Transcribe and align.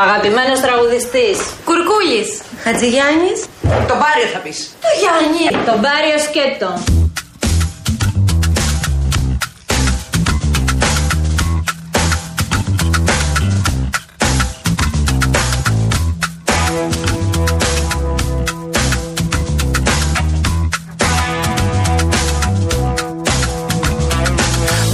Αγαπημένος 0.00 0.60
τραγουδιστής. 0.60 1.38
Κουρκούλης. 1.64 2.42
Χατζηγιάννης. 2.62 3.44
Τον 3.62 3.98
Πάριο 3.98 4.26
θα 4.32 4.38
πεις. 4.38 4.76
Το 4.80 4.88
Γιάννη. 5.00 5.64
Τον 5.66 5.80
Πάριο 5.80 6.18
Σκέτο. 6.18 6.82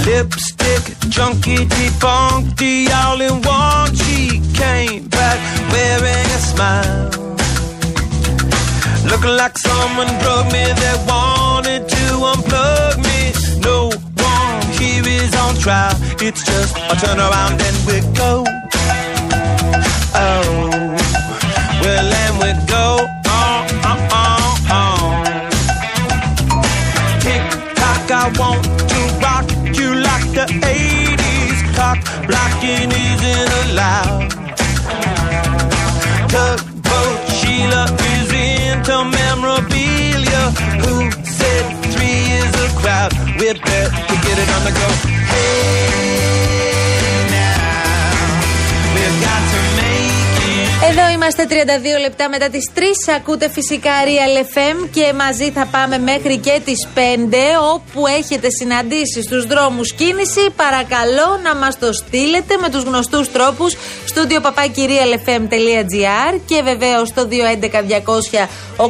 Lipstick, 0.05 0.83
junkie, 1.15 1.63
debunked 1.73 2.51
the 2.59 2.73
all 3.01 3.21
in 3.27 3.37
one. 3.59 3.71
Came 4.61 5.07
back 5.07 5.39
wearing 5.71 6.27
a 6.37 6.41
smile. 6.51 7.09
Looking 9.09 9.35
like 9.35 9.57
someone 9.57 10.05
drug 10.21 10.45
me, 10.53 10.63
they 10.81 10.97
wanted 11.09 11.89
to 11.89 12.03
unplug 12.31 12.97
me. 13.07 13.33
No 13.61 13.89
one 13.89 14.61
here 14.77 15.07
is 15.07 15.33
on 15.33 15.55
trial. 15.55 15.95
It's 16.21 16.45
just 16.45 16.77
a 16.77 16.95
turn 17.01 17.17
around 17.17 17.59
and 17.59 17.77
we 17.87 17.97
go. 18.13 18.45
Oh, 20.13 20.69
well, 21.81 22.09
and 22.23 22.35
we 22.41 22.51
go 22.69 22.87
on, 23.41 23.65
on, 23.91 24.51
on. 24.69 25.25
Tick 27.23 27.43
tock, 27.79 28.11
I 28.11 28.31
want 28.37 28.63
to 28.91 28.99
rock 29.25 29.47
you 29.75 29.89
like 29.95 30.27
the 30.37 30.45
80s. 30.61 31.59
Cock 31.75 31.97
blocking 32.27 32.91
Who 40.83 41.11
said 41.25 41.65
three 41.93 42.21
is 42.39 42.53
a 42.65 42.69
crowd? 42.79 43.13
We're 43.39 43.53
bet 43.53 43.89
to 44.09 44.15
get 44.25 44.37
it 44.37 44.49
on 44.55 44.63
the 44.63 44.71
go. 44.71 44.87
Hey, 45.31 46.60
Εδώ 50.91 51.09
είμαστε 51.13 51.47
32 51.49 51.53
λεπτά 52.01 52.29
μετά 52.29 52.49
τις 52.49 52.69
3. 52.75 52.81
Ακούτε 53.15 53.49
φυσικά 53.49 53.91
Real 54.05 54.35
FM 54.53 54.87
και 54.91 55.13
μαζί 55.13 55.51
θα 55.51 55.65
πάμε 55.71 55.97
μέχρι 55.97 56.37
και 56.37 56.61
τις 56.65 56.87
5 56.95 56.99
όπου 57.73 58.07
έχετε 58.07 58.47
συναντήσεις 58.49 59.23
στους 59.23 59.45
δρόμους 59.45 59.93
κίνηση. 59.93 60.49
Παρακαλώ 60.55 61.39
να 61.43 61.55
μας 61.55 61.79
το 61.79 61.93
στείλετε 61.93 62.57
με 62.61 62.69
τους 62.69 62.83
γνωστούς 62.83 63.31
τρόπους 63.31 63.77
στούντιο 64.05 64.39
papakirialfm.gr 64.43 66.39
και 66.45 66.61
βεβαίως 66.63 67.07
στο 67.07 67.27
211 67.27 67.31
200 67.71 68.47
8200 68.77 68.87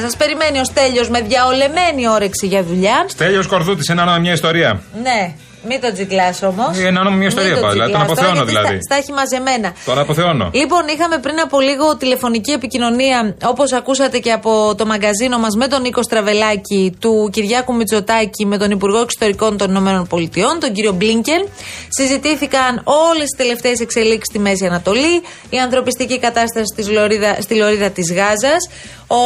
σας 0.00 0.16
περιμένει 0.16 0.58
ο 0.58 0.64
Στέλιος 0.64 1.08
με 1.08 1.20
διαολεμένη 1.20 2.08
όρεξη 2.08 2.46
για 2.46 2.62
δουλειά. 2.62 3.04
Στέλιος 3.08 3.46
Κορδούτης, 3.46 3.88
ένα 3.88 4.18
μια 4.18 4.32
ιστορία. 4.32 4.82
Ναι, 5.02 5.34
μην 5.68 5.80
το 5.80 5.92
τζικλά 5.92 6.34
όμως. 6.42 6.78
Ε, 6.78 6.90
να 6.90 7.02
νόμω 7.02 7.16
μια 7.16 7.26
ιστορία 7.26 7.60
πάω, 7.60 7.70
δηλαδή, 7.70 7.92
τον 7.92 8.00
αποθεώνω 8.00 8.44
δηλαδή. 8.44 8.78
Στα, 8.82 8.96
έχει 8.96 9.12
μαζεμένα. 9.12 9.72
Τον 9.84 9.98
αποθεώνω. 9.98 10.50
Λοιπόν, 10.52 10.82
είχαμε 10.94 11.18
πριν 11.18 11.40
από 11.40 11.60
λίγο 11.60 11.96
τηλεφωνική 11.96 12.50
επικοινωνία, 12.50 13.36
όπως 13.44 13.72
ακούσατε 13.72 14.18
και 14.18 14.32
από 14.32 14.74
το 14.76 14.86
μαγκαζίνο 14.86 15.38
μας, 15.38 15.54
με 15.56 15.66
τον 15.66 15.80
Νίκο 15.82 16.02
Στραβελάκη, 16.02 16.96
του 17.00 17.28
Κυριάκου 17.32 17.74
Μητσοτάκη, 17.74 18.46
με 18.46 18.56
τον 18.58 18.70
Υπουργό 18.70 18.98
Εξωτερικών 19.00 19.56
των 19.56 19.70
Ηνωμένων 19.70 20.06
Πολιτειών, 20.06 20.60
τον 20.60 20.72
κύριο 20.72 20.92
Μπλίνκεν. 20.92 21.48
Συζητήθηκαν 21.88 22.82
όλες 22.84 23.28
τις 23.28 23.36
τελευταίες 23.36 23.80
εξελίξεις 23.80 24.26
στη 24.26 24.38
Μέση 24.38 24.66
Ανατολή, 24.66 25.22
η 25.50 25.58
ανθρωπιστική 25.58 26.18
κατάσταση 26.18 26.64
στη 26.72 26.92
Λωρίδα, 26.92 27.36
στη 27.40 27.54
Λωρίδα 27.54 27.90
της 27.90 28.12
Γάζας. 28.12 28.68
Ο 29.08 29.16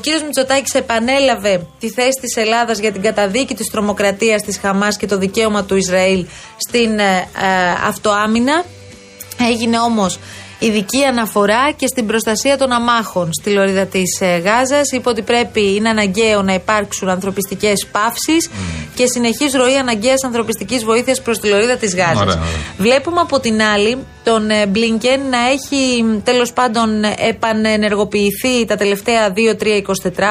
κύριος 0.00 0.22
Μητσοτάκης 0.22 0.74
επανέλαβε 0.74 1.66
τη 1.78 1.90
θέση 1.90 2.18
της 2.20 2.36
Ελλάδας 2.36 2.78
για 2.78 2.92
την 2.92 3.02
καταδίκη 3.02 3.54
της 3.54 3.70
τρομοκρατίας 3.70 4.42
της 4.42 4.58
Χαμάς 4.58 4.96
και 4.96 5.06
το 5.06 5.18
δικαίωμα 5.18 5.47
του 5.66 5.76
Ισραήλ 5.76 6.26
στην 6.56 6.98
ε, 6.98 7.16
ε, 7.18 7.86
αυτοάμυνα. 7.86 8.64
Έγινε 9.50 9.78
όμως 9.78 10.18
ειδική 10.58 11.04
αναφορά 11.04 11.72
και 11.76 11.86
στην 11.86 12.06
προστασία 12.06 12.58
των 12.58 12.72
αμάχων 12.72 13.32
στη 13.32 13.50
λωρίδα 13.50 13.86
της 13.86 14.20
ε, 14.20 14.36
Γάζας. 14.36 14.92
Είπε 14.92 15.08
ότι 15.08 15.22
πρέπει, 15.22 15.74
είναι 15.74 15.88
αναγκαίο 15.88 16.42
να 16.42 16.54
υπάρξουν 16.54 17.08
ανθρωπιστικές 17.08 17.86
παύσεις 17.92 18.50
και 18.94 19.06
συνεχής 19.06 19.54
ροή 19.54 19.76
αναγκαίας 19.76 20.24
ανθρωπιστικής 20.24 20.84
βοήθειας 20.84 21.22
προς 21.22 21.38
τη 21.38 21.48
λωρίδα 21.48 21.76
της 21.76 21.94
Γάζας. 21.94 22.20
Ωραία, 22.20 22.34
ωραία. 22.34 22.46
Βλέπουμε 22.78 23.20
από 23.20 23.40
την 23.40 23.62
άλλη 23.62 23.98
τον 24.24 24.50
ε, 24.50 24.66
Μπλίνκεν 24.66 25.20
να 25.30 25.38
έχει 25.48 26.04
τέλος 26.24 26.52
πάντων 26.52 27.04
επανενεργοποιηθεί 27.28 28.64
τα 28.66 28.76
τελευταία 28.76 29.32
2-3-24 29.32 29.32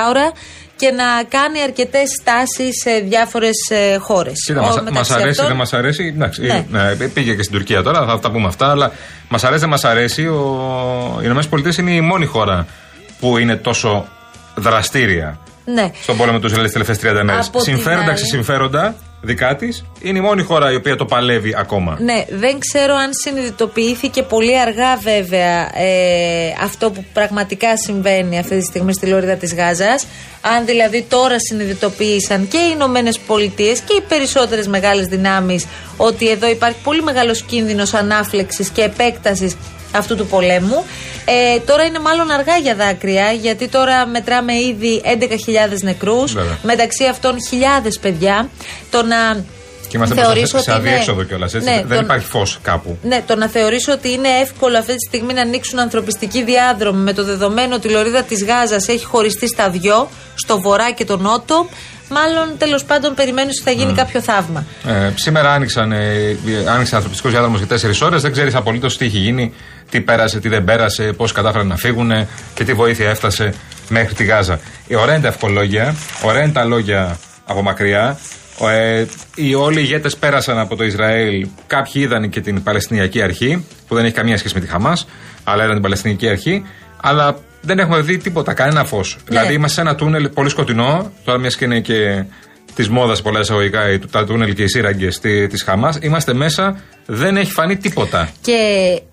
ώρα 0.09 0.31
και 0.77 0.91
να 0.91 1.23
κάνει 1.29 1.61
αρκετές 1.61 2.09
στάσεις 2.21 2.81
σε 2.83 2.99
διάφορες 2.99 3.55
χώρες. 3.99 4.33
Κοίτα, 4.45 4.61
μας, 4.61 4.81
μας 4.91 5.11
αρέσει, 5.11 5.45
δεν 5.45 5.55
μας 5.55 5.73
αρέσει. 5.73 6.13
Εντάξει, 6.15 6.41
Ναι. 6.41 6.65
ναι, 6.69 7.07
πήγε 7.07 7.33
και 7.35 7.41
στην 7.43 7.55
Τουρκία 7.55 7.83
τώρα, 7.83 8.05
θα 8.05 8.19
τα 8.19 8.31
πούμε 8.31 8.47
αυτά. 8.47 8.69
Αλλά 8.71 8.91
μας 9.29 9.43
αρέσει, 9.43 9.59
δεν 9.59 9.69
μας 9.69 9.85
αρέσει. 9.85 10.27
Ο... 10.27 11.19
Οι 11.21 11.25
ΗΠΑ 11.25 11.73
είναι 11.79 11.91
η 11.91 12.01
μόνη 12.01 12.25
χώρα 12.25 12.65
που 13.19 13.37
είναι 13.37 13.55
τόσο 13.55 14.07
δραστήρια 14.55 15.39
Ναι. 15.65 15.91
στον 16.01 16.17
πόλεμο 16.17 16.39
του 16.39 16.45
Ισραήλ 16.45 16.63
τις 16.63 16.73
τελευταίες 16.73 16.97
30 17.21 17.23
μέρες. 17.23 17.47
Από 17.47 17.61
την 17.61 17.73
Συμφέροντα, 17.75 18.09
άλλη- 18.11 18.17
συμφέροντα 18.25 18.95
δικά 19.21 19.55
της, 19.55 19.85
είναι 20.01 20.17
η 20.17 20.21
μόνη 20.21 20.43
χώρα 20.43 20.71
η 20.71 20.75
οποία 20.75 20.95
το 20.95 21.05
παλεύει 21.05 21.55
ακόμα. 21.57 21.97
Ναι, 21.99 22.25
δεν 22.29 22.59
ξέρω 22.59 22.95
αν 22.95 23.09
συνειδητοποιήθηκε 23.23 24.23
πολύ 24.23 24.59
αργά 24.59 24.95
βέβαια 24.95 25.79
ε, 25.81 26.53
αυτό 26.63 26.91
που 26.91 27.05
πραγματικά 27.13 27.77
συμβαίνει 27.77 28.39
αυτή 28.39 28.57
τη 28.57 28.65
στιγμή 28.65 28.93
στη 28.93 29.07
Λόριδα 29.07 29.35
της 29.35 29.53
Γάζας. 29.53 30.07
Αν 30.41 30.65
δηλαδή 30.65 31.05
τώρα 31.09 31.35
συνειδητοποίησαν 31.39 32.47
και 32.47 32.57
οι 32.57 32.71
Ηνωμένες 32.73 33.19
Πολιτείες 33.19 33.79
και 33.79 33.93
οι 33.93 34.01
περισσότερες 34.07 34.67
μεγάλες 34.67 35.05
δυνάμεις 35.05 35.65
ότι 35.97 36.29
εδώ 36.29 36.49
υπάρχει 36.49 36.77
πολύ 36.83 37.01
μεγάλος 37.01 37.41
κίνδυνος 37.41 37.93
ανάφλεξης 37.93 38.69
και 38.69 38.81
επέκτασης 38.81 39.55
αυτού 39.91 40.15
του 40.15 40.27
πολέμου. 40.27 40.83
Ε, 41.29 41.59
τώρα 41.59 41.83
είναι 41.83 41.99
μάλλον 41.99 42.31
αργά 42.31 42.57
για 42.57 42.75
δάκρυα, 42.75 43.31
γιατί 43.31 43.67
τώρα 43.67 44.05
μετράμε 44.07 44.53
ήδη 44.53 45.01
11.000 45.05 45.81
νεκρούς, 45.81 46.33
Βέβαια. 46.33 46.57
μεταξύ 46.63 47.05
αυτών 47.05 47.35
χιλιάδες 47.49 47.99
παιδιά. 47.99 48.49
Το 48.91 49.03
να 49.03 49.43
Και 49.87 49.97
είμαστε 49.97 50.15
θεωρήσω 50.15 50.39
μπροστά 50.51 50.59
σε 50.59 50.71
ότι 50.71 50.79
είναι- 50.79 50.89
αδιέξοδο 50.89 51.23
κιόλας. 51.23 51.53
Ναι, 51.53 51.59
δεν 51.59 51.87
τον- 51.87 52.03
υπάρχει 52.03 52.25
φως 52.27 52.59
κάπου. 52.61 52.97
ναι, 53.03 53.23
το 53.27 53.35
να 53.35 53.47
θεωρήσω 53.47 53.91
ότι 53.91 54.11
είναι 54.11 54.27
εύκολο 54.41 54.77
αυτή 54.77 54.95
τη 54.95 55.05
στιγμή 55.07 55.33
να 55.33 55.41
ανοίξουν 55.41 55.79
ανθρωπιστικοί 55.79 56.43
διάδρομοι 56.43 57.01
με 57.03 57.13
το 57.13 57.23
δεδομένο 57.23 57.75
ότι 57.75 57.87
η 57.87 57.91
λωρίδα 57.91 58.23
της 58.23 58.43
Γάζας 58.43 58.87
έχει 58.87 59.05
χωριστεί 59.05 59.47
στα 59.47 59.69
δυο, 59.69 60.09
στο 60.35 60.59
βορρά 60.59 60.91
και 60.91 61.05
τον 61.05 61.21
νότο, 61.21 61.67
μάλλον 62.09 62.57
τέλος 62.57 62.83
πάντων 62.83 63.13
περιμένει 63.13 63.47
ότι 63.47 63.61
θα 63.63 63.71
γίνει 63.71 63.93
κάποιο 63.93 64.21
θαύμα. 64.21 64.65
Ε, 64.87 65.11
σήμερα 65.15 65.51
άνοιξαν, 65.53 65.91
ε, 65.91 66.37
άνοιξε 66.69 66.95
ανθρωπιστικός 66.95 67.31
διάδρομος 67.31 67.57
για 67.59 67.67
4 67.67 68.01
ώρες. 68.01 68.21
Δεν 68.21 68.31
ξέρεις 68.31 68.55
απολύτως 68.55 68.97
τι 68.97 69.05
έχει 69.05 69.17
γίνει, 69.17 69.53
τι 69.89 70.01
πέρασε, 70.01 70.39
τι 70.39 70.49
δεν 70.49 70.63
πέρασε, 70.63 71.03
πώς 71.13 71.31
κατάφεραν 71.31 71.67
να 71.67 71.75
φύγουν 71.75 72.11
και 72.53 72.63
τι 72.63 72.73
βοήθεια 72.73 73.09
έφτασε 73.09 73.53
μέχρι 73.89 74.13
τη 74.13 74.23
Γάζα. 74.23 74.59
Ε, 74.87 74.95
ωραία 74.95 75.13
είναι 75.13 75.21
τα 75.23 75.27
ευχολόγια, 75.27 75.95
ωραία 76.23 76.43
είναι 76.43 76.51
τα 76.51 76.63
λόγια 76.65 77.17
από 77.45 77.61
μακριά. 77.61 78.19
Ο, 78.57 78.69
Ε, 78.69 79.07
οι 79.35 79.53
όλοι 79.53 79.79
οι 79.79 79.83
ηγέτες 79.85 80.15
πέρασαν 80.17 80.59
από 80.59 80.75
το 80.75 80.83
Ισραήλ. 80.83 81.47
Κάποιοι 81.67 81.91
είδαν 82.05 82.29
και 82.29 82.41
την 82.41 82.63
Παλαιστινιακή 82.63 83.21
Αρχή, 83.21 83.65
που 83.87 83.95
δεν 83.95 84.05
έχει 84.05 84.13
καμία 84.13 84.37
σχέση 84.37 84.53
με 84.53 84.59
τη 84.59 84.67
Χαμάς, 84.67 85.07
αλλά 85.43 85.61
ήταν 85.61 85.73
την 85.73 85.81
Παλαιστινιακή 85.81 86.29
Αρχή. 86.29 86.63
Αλλά 87.01 87.37
δεν 87.61 87.79
έχουμε 87.79 88.01
δει 88.01 88.17
τίποτα, 88.17 88.53
κανένα 88.53 88.83
φως. 88.85 89.17
Δηλαδή 89.27 89.53
είμαστε 89.53 89.75
σε 89.75 89.81
ένα 89.81 89.95
τούνελ 89.95 90.29
πολύ 90.29 90.49
σκοτεινό, 90.49 91.11
τώρα 91.23 91.37
μιας 91.37 91.55
και 91.55 91.65
είναι 91.65 91.79
και 91.79 92.23
της 92.75 92.89
μόδας 92.89 93.21
πολλά 93.21 93.39
εισαγωγικά 93.39 93.91
οι- 93.91 93.99
τα 93.99 94.25
τούνελ 94.25 94.53
και 94.53 94.63
οι 94.63 94.67
σύραγγες 94.67 95.19
της 95.19 95.63
Χαμάς. 95.63 95.97
Είμαστε 96.01 96.33
μέσα, 96.33 96.79
δεν 97.05 97.37
έχει 97.37 97.51
φανεί 97.51 97.77
τίποτα. 97.77 98.29
Και 98.41 98.57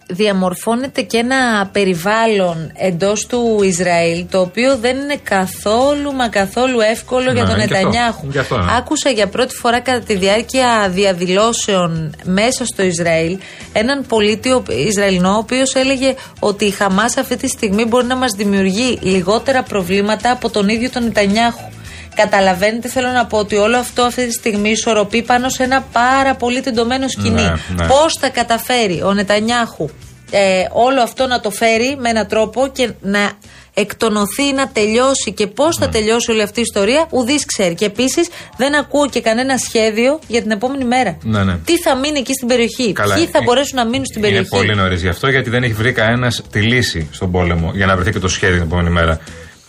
διαμορφώνεται 0.07 1.03
και 1.03 1.17
ένα 1.19 1.69
περιβάλλον 1.73 2.73
εντός 2.75 3.27
του 3.27 3.61
Ισραήλ 3.63 4.25
το 4.31 4.41
οποίο 4.41 4.77
δεν 4.77 4.97
είναι 4.97 5.17
καθόλου 5.23 6.13
μα 6.13 6.29
καθόλου 6.29 6.81
εύκολο 6.81 7.33
για 7.33 7.43
Ναι, 7.43 7.49
τον 7.49 7.59
είναι 7.59 7.67
και 7.67 7.75
αυτό. 7.75 7.87
Νετανιάχου. 7.87 8.29
Και 8.29 8.39
αυτό, 8.39 8.59
ναι. 8.59 8.73
Άκουσα 8.77 9.11
για 9.11 9.29
πρώτη 9.29 9.55
φορά 9.55 9.81
κατά 9.81 10.01
τη 10.01 10.15
διάρκεια 10.15 10.89
διαδηλώσεων 10.91 12.15
μέσα 12.25 12.65
στο 12.65 12.83
Ισραήλ 12.83 13.39
έναν 13.73 14.05
πολίτη 14.09 14.51
ο- 14.51 14.63
Ισραηλινό 14.89 15.31
ο 15.31 15.37
οποίος 15.37 15.75
έλεγε 15.75 16.15
ότι 16.39 16.65
η 16.65 16.71
Χαμάς 16.71 17.17
αυτή 17.17 17.37
τη 17.37 17.49
στιγμή 17.49 17.85
μπορεί 17.85 18.07
να 18.07 18.17
μας 18.17 18.33
δημιουργεί 18.37 18.99
λιγότερα 19.03 19.63
προβλήματα 19.63 20.31
από 20.31 20.51
τον 20.51 20.69
ίδιο 20.69 20.91
τον 20.91 21.05
Νετανιάχου. 21.05 21.69
Καταλαβαίνετε, 22.15 22.89
θέλω 22.89 23.09
να 23.09 23.27
πω 23.27 23.39
ότι 23.39 23.57
όλο 23.57 23.77
αυτό 23.77 24.03
αυτή 24.03 24.27
τη 24.27 24.33
στιγμή 24.33 24.71
ισορροπεί 24.71 25.23
πάνω 25.23 25.49
σε 25.49 25.63
ένα 25.63 25.85
πάρα 25.93 26.35
πολύ 26.35 26.61
τεντωμένο 26.61 27.09
σκηνή. 27.09 27.43
Ναι, 27.43 27.53
ναι. 27.77 27.87
Πώς 27.87 28.17
θα 28.21 28.29
καταφέρει 28.29 29.03
ο 29.03 29.13
Νετανιάχου 29.13 29.89
ε, 30.31 30.65
όλο 30.73 31.03
αυτό 31.03 31.27
να 31.27 31.41
το 31.41 31.51
φέρει 31.51 31.97
με 31.99 32.09
έναν 32.09 32.27
τρόπο 32.27 32.69
και 32.73 32.91
να 33.01 33.33
εκτονωθεί, 33.75 34.53
να 34.55 34.69
τελειώσει 34.69 35.33
και 35.33 35.47
πώς 35.47 35.79
Ναι. 35.79 35.85
θα 35.87 35.91
τελειώσει 35.93 36.31
όλη 36.31 36.43
αυτή 36.43 36.59
η 36.59 36.63
ιστορία, 36.63 37.07
ουδής 37.11 37.45
ξέρει. 37.47 37.75
Και 37.75 37.85
επίσης 37.85 38.29
δεν 38.57 38.75
ακούω 38.75 39.09
και 39.09 39.21
κανένα 39.21 39.57
σχέδιο 39.59 40.19
για 40.27 40.43
την 40.43 40.51
επόμενη 40.51 40.85
μέρα. 40.85 41.17
Ναι, 41.23 41.45
ναι. 41.45 41.57
Τι 41.65 41.79
θα 41.79 41.97
μείνει 41.97 42.19
εκεί 42.19 42.33
στην 42.33 42.49
περιοχή, 42.49 42.93
Καλά, 42.93 43.15
ποιοι 43.15 43.27
θα 43.27 43.39
ε, 43.39 43.43
μπορέσουν 43.43 43.77
να 43.77 43.85
μείνουν 43.85 44.05
στην 44.07 44.19
Είναι 44.19 44.27
περιοχή; 44.29 44.49
πολύ 44.51 44.75
νωρίς 44.75 45.03
γι' 45.03 45.09
αυτό, 45.09 45.29
γιατί 45.29 45.51
δεν 45.51 45.63
έχει 45.63 45.73
βρει 45.73 45.93
κανένας 45.93 46.43
τη 46.51 46.61
λύση 46.61 47.09
στον 47.13 47.31
πόλεμο 47.31 47.71
για 47.75 47.87
να 47.87 47.95
βρεθεί 47.95 48.11
και 48.13 48.19
το 48.19 48.29
σχέδιο 48.29 48.57
την 48.57 48.67
επόμενη 48.67 48.91
μέρα. 48.91 49.21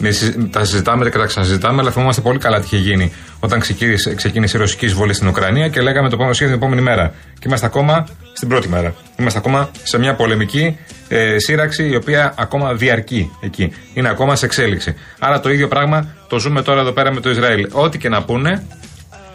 Εμεί 0.01 0.11
συ- 0.11 0.51
τα 0.51 0.65
συζητάμε 0.65 1.09
και 1.09 1.17
τα 1.17 1.25
ξαναζητάμε, 1.25 1.81
αλλά 1.81 1.91
θυμόμαστε 1.91 2.21
πολύ 2.21 2.39
καλά 2.39 2.59
τι 2.59 2.65
είχε 2.65 2.77
γίνει 2.77 3.11
όταν 3.39 3.59
ξεκίνησε, 3.59 4.15
ξεκίνησε 4.15 4.57
η 4.57 4.59
ρωσική 4.59 4.85
εισβολή 4.85 5.13
στην 5.13 5.27
Ουκρανία 5.27 5.69
και 5.69 5.81
λέγαμε 5.81 6.07
το 6.07 6.13
επόμενο 6.13 6.33
σχέδιο 6.33 6.53
την 6.55 6.63
επόμενη 6.63 6.87
μέρα. 6.87 7.13
Και 7.33 7.43
είμαστε 7.45 7.65
ακόμα 7.65 8.07
στην 8.33 8.47
πρώτη 8.47 8.69
μέρα. 8.69 8.93
Είμαστε 9.17 9.39
ακόμα 9.39 9.69
σε 9.83 9.97
μια 9.99 10.15
πολεμική 10.15 10.77
ε, 11.07 11.35
σύραξη 11.39 11.87
η 11.89 11.95
οποία 11.95 12.33
ακόμα 12.37 12.73
διαρκεί 12.73 13.31
εκεί. 13.41 13.71
Είναι 13.93 14.09
ακόμα 14.09 14.35
σε 14.35 14.45
εξέλιξη. 14.45 14.95
Άρα 15.19 15.39
το 15.39 15.49
ίδιο 15.49 15.67
πράγμα 15.67 16.07
το 16.29 16.39
ζούμε 16.39 16.61
τώρα 16.61 16.81
εδώ 16.81 16.91
πέρα 16.91 17.13
με 17.13 17.19
το 17.19 17.29
Ισραήλ. 17.29 17.67
Ό,τι 17.71 17.97
και 17.97 18.09
να 18.09 18.23
πούνε 18.23 18.63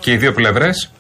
και 0.00 0.12
οι 0.12 0.16
δύο 0.16 0.32
πλευρές 0.32 0.90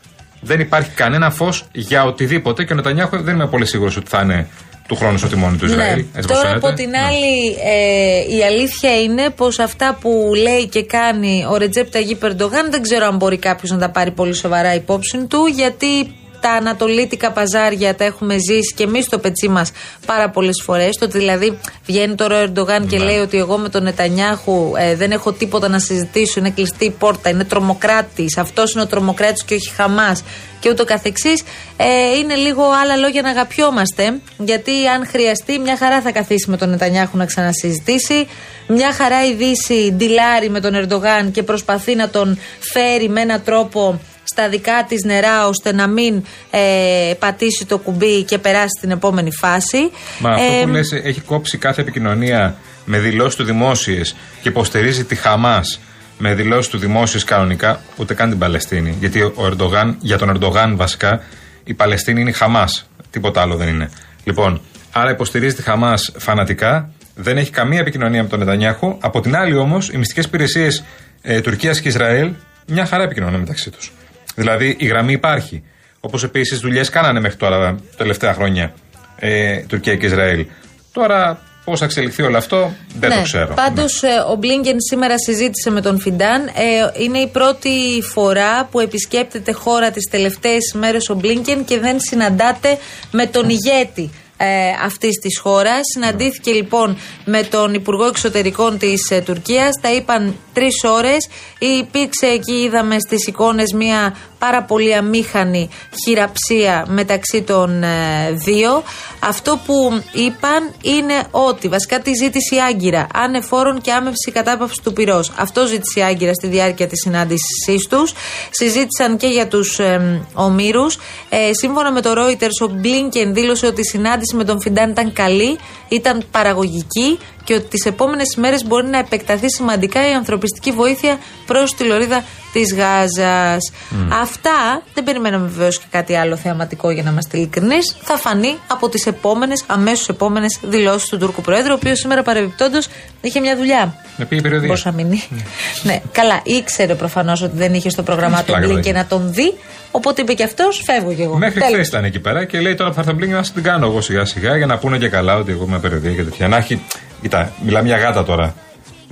δεν 0.40 0.60
υπάρχει 0.60 0.90
κανένα 0.90 1.30
φως 1.30 1.64
για 1.72 2.04
οτιδήποτε 2.04 2.64
και 2.64 2.72
ο 2.72 2.76
Νετανιάχου 2.76 3.22
δεν 3.22 3.34
είμαι 3.34 3.46
πολύ 3.46 3.66
σίγουρος 3.66 3.96
ότι 3.96 4.08
θα 4.08 4.20
είναι 4.22 4.48
του 4.90 4.96
χρόνου 4.96 5.18
στο 5.18 5.28
τιμόνι 5.28 5.56
τους 5.56 5.70
Ισραήλ. 5.70 5.94
Ναι. 5.96 6.00
Έτσι 6.00 6.28
πως 6.28 6.36
Τώρα 6.36 6.48
φαίνεται. 6.48 6.66
από 6.66 6.76
την 6.76 6.90
Ναι. 6.90 6.98
άλλη, 6.98 7.56
ε, 7.64 8.36
η 8.36 8.44
αλήθεια 8.44 9.00
είναι 9.02 9.30
πως 9.36 9.58
αυτά 9.58 9.98
που 10.00 10.32
λέει 10.42 10.66
και 10.68 10.82
κάνει 10.84 11.44
ο 11.50 11.56
Ρετζέπ 11.56 11.90
Ταγί 11.90 12.14
Περντογάν 12.14 12.70
δεν 12.70 12.82
ξέρω 12.82 13.06
αν 13.06 13.16
μπορεί 13.16 13.38
κάποιος 13.38 13.70
να 13.70 13.78
τα 13.78 13.90
πάρει 13.90 14.10
πολύ 14.10 14.34
σοβαρά 14.34 14.74
υπόψη 14.74 15.18
του, 15.28 15.46
γιατί 15.46 16.14
τα 16.40 16.50
ανατολίτικα 16.50 17.32
παζάρια 17.32 17.94
τα 17.94 18.04
έχουμε 18.04 18.36
ζήσει 18.38 18.74
και 18.74 18.82
εμείς 18.82 19.04
στο 19.04 19.18
πετσί 19.18 19.48
μας 19.48 19.72
πάρα 20.06 20.30
πολλές 20.30 20.62
φορές. 20.64 20.96
Το 20.98 21.04
ότι 21.04 21.18
δηλαδή 21.18 21.58
βγαίνει 21.86 22.14
τώρα 22.14 22.38
ο 22.38 22.42
Ερντογάν 22.42 22.86
και 22.86 22.98
Ναι. 22.98 23.04
λέει 23.04 23.18
ότι 23.18 23.38
εγώ 23.38 23.56
με 23.58 23.68
τον 23.68 23.82
Νετανιάχου 23.82 24.72
ε, 24.76 24.94
δεν 24.96 25.10
έχω 25.10 25.32
τίποτα 25.32 25.68
να 25.68 25.78
συζητήσω, 25.78 26.40
είναι 26.40 26.50
κλειστή 26.50 26.84
η 26.84 26.90
πόρτα, 26.90 27.30
είναι 27.30 27.44
τρομοκράτης, 27.44 28.38
αυτός 28.38 28.72
είναι 28.72 28.82
ο 28.82 28.86
τρομοκράτης 28.86 29.44
και 29.44 29.54
όχι 29.54 29.70
Χαμάς 29.70 30.22
και 30.60 30.70
ούτω 30.70 30.84
καθεξής 30.84 31.42
ε, 31.76 32.18
είναι 32.18 32.34
λίγο 32.34 32.62
άλλα 32.82 32.96
λόγια 32.96 33.22
να 33.22 33.30
αγαπιόμαστε 33.30 34.20
γιατί 34.38 34.86
αν 34.94 35.06
χρειαστεί 35.06 35.58
μια 35.58 35.76
χαρά 35.76 36.00
θα 36.00 36.12
καθίσει 36.12 36.50
με 36.50 36.56
τον 36.56 36.68
Νετανιάχου 36.70 37.16
να 37.16 37.24
ξανασυζητήσει 37.24 38.26
μια 38.66 38.92
χαρά 38.92 39.26
η 39.26 39.34
Δύση 39.34 39.92
ντυλάρει 39.92 40.50
με 40.50 40.60
τον 40.60 40.74
Ερντογάν 40.74 41.30
και 41.30 41.42
προσπαθεί 41.42 41.94
να 41.94 42.08
τον 42.08 42.38
φέρει 42.60 43.08
με 43.08 43.20
έναν 43.20 43.42
τρόπο 43.44 44.00
στα 44.24 44.48
δικά 44.48 44.84
της 44.88 45.04
νερά 45.04 45.46
ώστε 45.46 45.72
να 45.72 45.86
μην 45.86 46.24
ε, 46.50 47.12
πατήσει 47.18 47.66
το 47.66 47.78
κουμπί 47.78 48.22
και 48.22 48.38
περάσει 48.38 48.74
στην 48.78 48.90
επόμενη 48.90 49.30
φάση. 49.32 49.90
Μα 50.18 50.30
αυτό 50.30 50.44
Ε, 50.60 50.62
που 50.62 50.68
λες 50.68 50.92
έχει 50.92 51.20
κόψει 51.20 51.58
κάθε 51.58 51.80
επικοινωνία 51.80 52.56
με 52.84 52.98
δηλώσεις 52.98 53.34
του 53.34 53.44
δημόσιες 53.44 54.14
και 54.42 54.48
υποστηρίζει 54.48 55.04
τη 55.04 55.14
Χαμάς 55.14 55.80
με 56.18 56.34
δηλώσεις 56.34 56.70
του 56.70 56.78
δημόσιες 56.78 57.24
κανονικά, 57.24 57.80
ούτε 57.96 58.14
καν 58.14 58.28
την 58.28 58.38
Παλαιστίνη. 58.38 58.96
Γιατί 59.00 59.20
ο 59.22 59.34
Ερντογάν, 59.44 59.96
για 60.00 60.18
τον 60.18 60.28
Ερντογάν 60.28 60.76
βασικά, 60.76 61.20
η 61.64 61.74
Παλαιστίνη 61.74 62.20
είναι 62.20 62.30
η 62.30 62.32
Χαμάς. 62.32 62.88
Τίποτα 63.10 63.40
άλλο 63.40 63.56
δεν 63.56 63.68
είναι. 63.68 63.90
Λοιπόν, 64.24 64.60
άρα 64.92 65.10
υποστηρίζει 65.10 65.54
τη 65.54 65.62
Χαμάς 65.62 66.12
φανατικά, 66.18 66.90
δεν 67.14 67.36
έχει 67.36 67.50
καμία 67.50 67.80
επικοινωνία 67.80 68.22
με 68.22 68.28
τον 68.28 68.38
Νετανιάχου. 68.38 68.96
Από 69.00 69.20
την 69.20 69.36
άλλη 69.36 69.56
όμως, 69.56 69.90
οι 69.90 69.96
μυστικές 69.96 70.24
υπηρεσίες 70.24 70.84
ε, 71.22 71.40
Τουρκίας 71.40 71.80
και 71.80 71.88
Ισραήλ 71.88 72.32
μια 72.66 72.86
χαρά 72.86 73.02
επικοινωνούν 73.02 73.40
μεταξύ 73.40 73.70
τους. 73.70 73.92
Δηλαδή 74.40 74.76
η 74.78 74.86
γραμμή 74.86 75.12
υπάρχει. 75.12 75.62
Όπως 76.00 76.24
επίσης 76.24 76.58
δουλειές 76.58 76.88
κάνανε 76.88 77.20
μέχρι 77.20 77.36
τώρα, 77.36 77.58
τα 77.58 77.80
τελευταία 77.96 78.34
χρόνια, 78.34 78.74
ε, 79.16 79.56
Τουρκία 79.68 79.96
και 79.96 80.06
Ισραήλ. 80.06 80.46
Τώρα 80.92 81.42
πώς 81.64 81.78
θα 81.78 81.84
εξελιχθεί 81.84 82.22
όλο 82.22 82.36
αυτό 82.36 82.72
δεν 82.98 83.10
το 83.10 83.22
ξέρω. 83.22 83.54
Πάντως, 83.54 84.02
ο 84.30 84.34
Μπλίνκεν 84.34 84.76
σήμερα 84.90 85.18
συζήτησε 85.18 85.70
με 85.70 85.80
τον 85.80 86.00
Φιντάν. 86.00 86.46
Ε, 86.46 87.02
είναι 87.02 87.18
η 87.18 87.26
πρώτη 87.26 88.02
φορά 88.02 88.64
που 88.64 88.80
επισκέπτεται 88.80 89.52
χώρα 89.52 89.90
τις 89.90 90.08
τελευταίες 90.10 90.74
μέρες 90.74 91.08
ο 91.08 91.14
Μπλίνκεν 91.14 91.64
και 91.64 91.78
δεν 91.78 91.96
συναντάται 92.00 92.78
με 93.10 93.26
τον 93.26 93.48
ηγέτη 93.48 94.10
ε, 94.42 94.70
αυτής 94.84 95.18
της 95.18 95.38
χώρας. 95.38 95.80
Συναντήθηκε 95.94 96.50
λοιπόν 96.50 96.98
με 97.24 97.42
τον 97.42 97.74
Υπουργό 97.74 98.06
Εξωτερικών 98.06 98.78
της 98.78 99.10
ε, 99.10 99.20
Τουρκίας. 99.20 99.70
Τα 99.80 99.92
είπαν 99.92 100.36
τρεις 100.52 100.84
ώρες. 100.84 101.28
Υπήρξε 101.58 102.26
εκεί, 102.26 102.52
είδαμε 102.52 102.96
στις 102.98 103.26
εικόνες, 103.26 103.72
μια 103.72 104.16
πάρα 104.40 104.62
πολύ 104.62 104.94
αμήχανη 104.94 105.68
χειραψία 106.04 106.86
μεταξύ 106.88 107.42
των 107.42 107.82
ε, 107.82 107.88
δύο. 108.32 108.82
Αυτό 109.20 109.60
που 109.66 110.02
είπαν 110.12 110.72
είναι 110.82 111.14
ότι 111.30 111.68
βασικά 111.68 112.00
τη 112.00 112.14
ζήτησε 112.14 112.54
η 112.54 112.60
Άγκυρα 112.60 113.06
ανεφόρων 113.14 113.80
και 113.80 113.92
άμευση 113.92 114.30
κατάπαυσης 114.32 114.78
του 114.82 114.92
πυρός. 114.92 115.32
Αυτό 115.36 115.66
ζήτησε 115.66 116.00
η 116.00 116.02
Άγκυρα 116.02 116.34
στη 116.34 116.46
διάρκεια 116.46 116.86
της 116.86 117.00
συνάντησής 117.00 117.86
τους. 117.88 118.12
Συζήτησαν 118.50 119.16
και 119.16 119.26
για 119.26 119.48
τους 119.48 119.78
ε, 119.78 120.20
ομήρους. 120.34 120.98
Ε, 121.28 121.52
σύμφωνα 121.52 121.92
με 121.92 122.00
το 122.00 122.10
Reuters, 122.16 122.68
ο 122.68 122.68
Μπλίνκεν 122.68 123.34
δήλωσε 123.34 123.66
ότι 123.66 123.80
η 123.80 123.84
συνάντηση 123.84 124.36
με 124.36 124.44
τον 124.44 124.60
Φιντάν 124.60 124.90
ήταν 124.90 125.12
καλή, 125.12 125.58
ήταν 125.88 126.24
παραγωγική 126.30 127.18
και 127.44 127.54
ότι 127.54 127.64
τις 127.64 127.84
επόμενες 127.84 128.34
ημέρε 128.36 128.56
μπορεί 128.66 128.86
να 128.86 128.98
επεκταθεί 128.98 129.50
σημαντικά 129.50 130.10
η 130.10 130.12
ανθρωπιστική 130.12 130.70
βοήθεια 130.70 131.18
προς 131.46 131.74
τη 131.74 131.84
λωρίδα 131.84 132.24
της 132.52 132.74
Γάζας. 132.74 133.72
Αυτά 134.20 134.82
δεν 134.94 135.04
περιμέναμε 135.04 135.48
βεβαίως 135.48 135.78
και 135.78 135.84
κάτι 135.90 136.14
άλλο 136.14 136.36
θεαματικό 136.36 136.90
για 136.90 137.02
να 137.02 137.10
είμαστε 137.10 137.36
ειλικρινείς. 137.36 137.96
Θα 138.02 138.16
φανεί 138.16 138.56
από 138.66 138.88
τις 138.88 139.06
επόμενες, 139.06 139.64
αμέσως 139.66 140.08
επόμενες 140.08 140.58
δηλώσεις 140.62 141.08
του 141.08 141.18
Τούρκου 141.18 141.40
Προέδρου, 141.40 141.72
ο 141.72 141.74
οποίος 141.74 141.98
σήμερα 141.98 142.22
παρεμπιπτόντως 142.22 142.88
είχε 143.20 143.40
μια 143.40 143.56
δουλειά. 143.56 143.94
Με 144.16 144.24
πήγε 144.24 144.40
περιοδία. 144.40 144.66
Μπορούσε 144.66 144.88
να 144.88 144.94
μείνει. 144.94 145.22
ναι, 145.82 146.00
καλά, 146.12 146.40
ήξερε 146.44 146.94
προφανώς 146.94 147.42
ότι 147.42 147.56
δεν 147.56 147.74
είχε 147.74 147.88
στο 147.88 148.02
πρόγραμμά 148.02 148.38
του 148.38 148.44
Πλάκα 148.44 148.66
Μπλίνκεν 148.66 148.92
δεν 148.92 149.02
να 149.02 149.06
τον 149.06 149.32
δει. 149.32 149.54
Οπότε 149.90 150.22
είπε 150.22 150.32
και 150.34 150.44
αυτός, 150.44 150.82
φεύγω 150.84 151.14
κι 151.14 151.22
εγώ. 151.22 151.36
Μέχρι 151.36 151.60
Τέλος. 151.60 151.74
χθε 151.74 151.86
ήταν 151.86 152.04
εκεί 152.04 152.18
πέρα 152.18 152.44
και 152.44 152.60
λέει 152.60 152.74
τώρα 152.74 152.88
που 152.88 152.94
θα 152.94 153.00
έρθει 153.00 153.12
ο 153.12 153.16
Μπλίνκεν 153.16 153.36
να 153.36 153.42
σας 153.42 153.54
την 153.54 153.62
κάνω 153.62 153.86
εγώ 153.86 154.00
σιγά 154.00 154.24
σιγά 154.24 154.56
για 154.56 154.66
να 154.66 154.78
πούνε 154.78 154.98
και 154.98 155.08
καλά 155.08 155.36
ότι 155.36 155.52
εγώ 155.52 155.64
είμαι 155.68 155.78
περιοδία 155.78 156.12
και 156.12 156.22
τέτοια. 156.22 156.48
Να 156.48 156.56
έχει. 156.56 156.82
Κοιτά, 157.20 157.52
μιλάμε 157.64 157.86
για 157.88 157.96
γάτα 157.96 158.24
τώρα. 158.24 158.54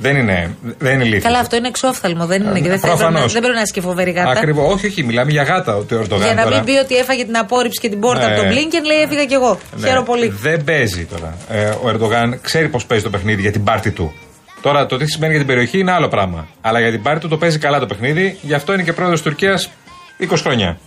Δεν 0.01 0.17
είναι, 0.17 0.57
δεν 0.79 0.95
είναι 0.95 1.05
ηλίθιο. 1.05 1.23
Καλά, 1.23 1.39
αυτό 1.39 1.57
είναι 1.57 1.69
εξόφθαλμο, 1.69 2.27
δεν 2.27 2.43
είναι. 2.43 2.61
και 2.61 2.69
δεν, 2.69 2.79
θα 2.79 2.87
έπρεπε 2.87 2.89
να- 2.89 2.97
Προφανώς. 3.09 3.33
δεν 3.33 3.41
πρέπει 3.41 3.55
να 3.57 3.61
είναι 3.61 3.71
και 3.73 3.81
φοβερή 3.81 4.11
γάτα. 4.11 4.31
Ακριβώς. 4.31 4.75
Όχι, 4.75 4.87
όχι, 4.87 5.03
μιλάμε 5.05 5.31
για 5.31 5.43
γάτα 5.43 5.77
ότι 5.77 5.95
ο 5.95 5.99
Ερντογάν 6.01 6.25
Για 6.27 6.35
να 6.35 6.43
τώρα. 6.43 6.57
μην 6.57 6.65
πει 6.65 6.73
ότι 6.79 6.97
έφαγε 6.97 7.25
την 7.25 7.37
απόρριψη 7.37 7.81
και 7.81 7.89
την 7.89 8.01
πόρτα 8.01 8.27
Ναι. 8.27 8.33
από 8.33 8.41
τον 8.43 8.49
Μπλίνκεν, 8.53 8.85
λέει 8.85 8.99
έφυγα 8.99 9.25
κι 9.25 9.35
εγώ. 9.35 9.59
Ναι, 9.77 9.87
Χαίρομαι 9.87 10.07
πολύ. 10.07 10.29
Δεν 10.29 10.65
παίζει 10.65 11.05
τώρα. 11.05 11.37
Ε, 11.51 11.65
ο 11.83 11.89
Ερντογάν 11.89 12.41
ξέρει 12.43 12.69
πώς 12.69 12.85
παίζει 12.87 13.05
το 13.05 13.11
παιχνίδι 13.11 13.41
για 13.41 13.53
την 13.53 13.65
πάρτη 13.65 13.91
του. 13.91 14.13
Τώρα 14.61 14.87
το 14.87 14.97
τι 14.97 15.07
σημαίνει 15.07 15.31
για 15.33 15.41
την 15.41 15.49
περιοχή 15.49 15.79
είναι 15.79 15.93
άλλο 15.93 16.09
πράγμα. 16.09 16.47
Αλλά 16.61 16.81
για 16.81 16.91
την 16.91 17.03
πάρτη 17.03 17.21
του 17.21 17.29
το 17.29 17.37
παίζει 17.37 17.59
καλά 17.59 17.79
το 17.79 17.87
παιχνίδι. 17.87 18.39
Γι' 18.43 18.55
αυτό 18.55 18.73
είναι 18.73 18.83
και 18.83 18.93
πρόεδρος 18.93 19.23
Τουρκίας 19.23 19.71
20 20.19 20.27
χρόνια. 20.43 20.79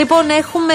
Λοιπόν, 0.00 0.30
έχουμε 0.30 0.74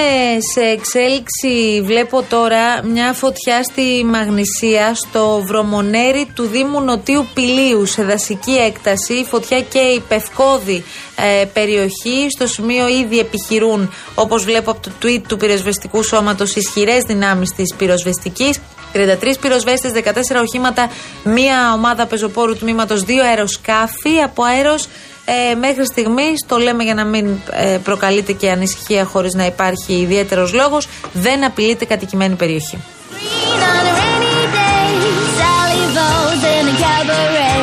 σε 0.54 0.62
εξέλιξη, 0.62 1.82
βλέπω 1.84 2.24
τώρα, 2.30 2.84
μια 2.84 3.14
φωτιά 3.14 3.64
στη 3.64 4.06
Μαγνησία, 4.06 4.94
στο 4.94 5.44
βρωμονέρι 5.48 6.32
του 6.34 6.44
Δήμου 6.44 6.82
Νοτίου 6.82 7.28
Πηλίου, 7.34 7.86
σε 7.86 8.04
δασική 8.04 8.52
έκταση. 8.52 9.14
Η 9.14 9.24
φωτιά 9.24 9.62
και 9.62 9.80
η 9.80 10.00
πευκόδη 10.08 10.84
ε, 11.16 11.46
περιοχή. 11.46 12.28
Στο 12.30 12.48
σημείο 12.48 12.88
ήδη 12.88 13.20
επιχειρούν, 13.20 13.94
όπως 14.16 14.44
βλέπω 14.44 14.72
από 14.72 14.82
το 14.82 14.92
tweet 15.04 15.22
του 15.28 15.38
πυροσβεστικού 15.38 16.04
σώματος, 16.04 16.56
ισχυρές 16.56 17.04
δυνάμεις 17.04 17.52
της 17.56 17.76
πυροσβεστικής. 17.76 18.60
33 18.94 19.38
πυροσβέστες, 19.42 19.92
14 19.92 20.42
οχήματα, 20.42 20.90
μία 21.24 21.74
ομάδα 21.74 22.06
πεζοπόρου 22.06 22.58
τμήματος, 22.58 23.02
δύο 23.02 23.24
αεροσκάφη 23.24 24.22
από 24.24 24.44
αέρος 24.44 24.88
ε, 25.26 25.56
μέχρι 25.56 25.86
στιγμής, 25.86 26.46
το 26.48 26.58
λέμε 26.58 26.84
για 26.84 26.94
να 26.94 27.06
μην 27.06 27.28
ε, 27.52 27.78
προκαλείται 27.84 28.32
και 28.32 28.52
ανησυχία 28.52 29.06
χωρίς 29.06 29.34
να 29.34 29.46
υπάρχει 29.46 29.94
ιδιαίτερος 29.94 30.54
λόγος, 30.54 30.88
δεν 31.14 31.46
απειλείται 31.46 31.86
κατοικημένη 31.86 32.36
περιοχή. 32.36 32.78
Green 32.78 33.62
on 33.72 33.86
a 33.92 33.94
rainy 34.00 34.38
day. 34.60 34.90
Sally 35.38 35.84
Bowles 35.98 36.44
in 36.56 36.66
a 36.74 36.76
cabaret. 36.84 37.56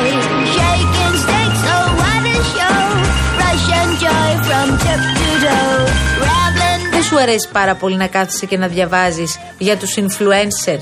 Shaking 0.55 1.15
sticks, 1.23 1.61
oh 1.75 1.87
what 1.99 2.23
a 2.35 2.39
show. 2.53 2.81
Russian 3.41 3.89
joy 4.03 4.31
from 4.47 4.67
tip 4.83 5.01
to 5.17 5.27
toe. 5.43 5.81
Rambling 6.27 6.81
Δεν 6.91 7.03
σου 7.03 7.19
αρέσει 7.19 7.49
πάρα 7.51 7.75
πολύ 7.75 7.95
να 7.95 8.07
κάθεσαι 8.07 8.45
και 8.45 8.57
να 8.57 8.67
διαβάζεις 8.67 9.39
για 9.57 9.77
τους 9.77 9.93
influencer; 9.97 10.77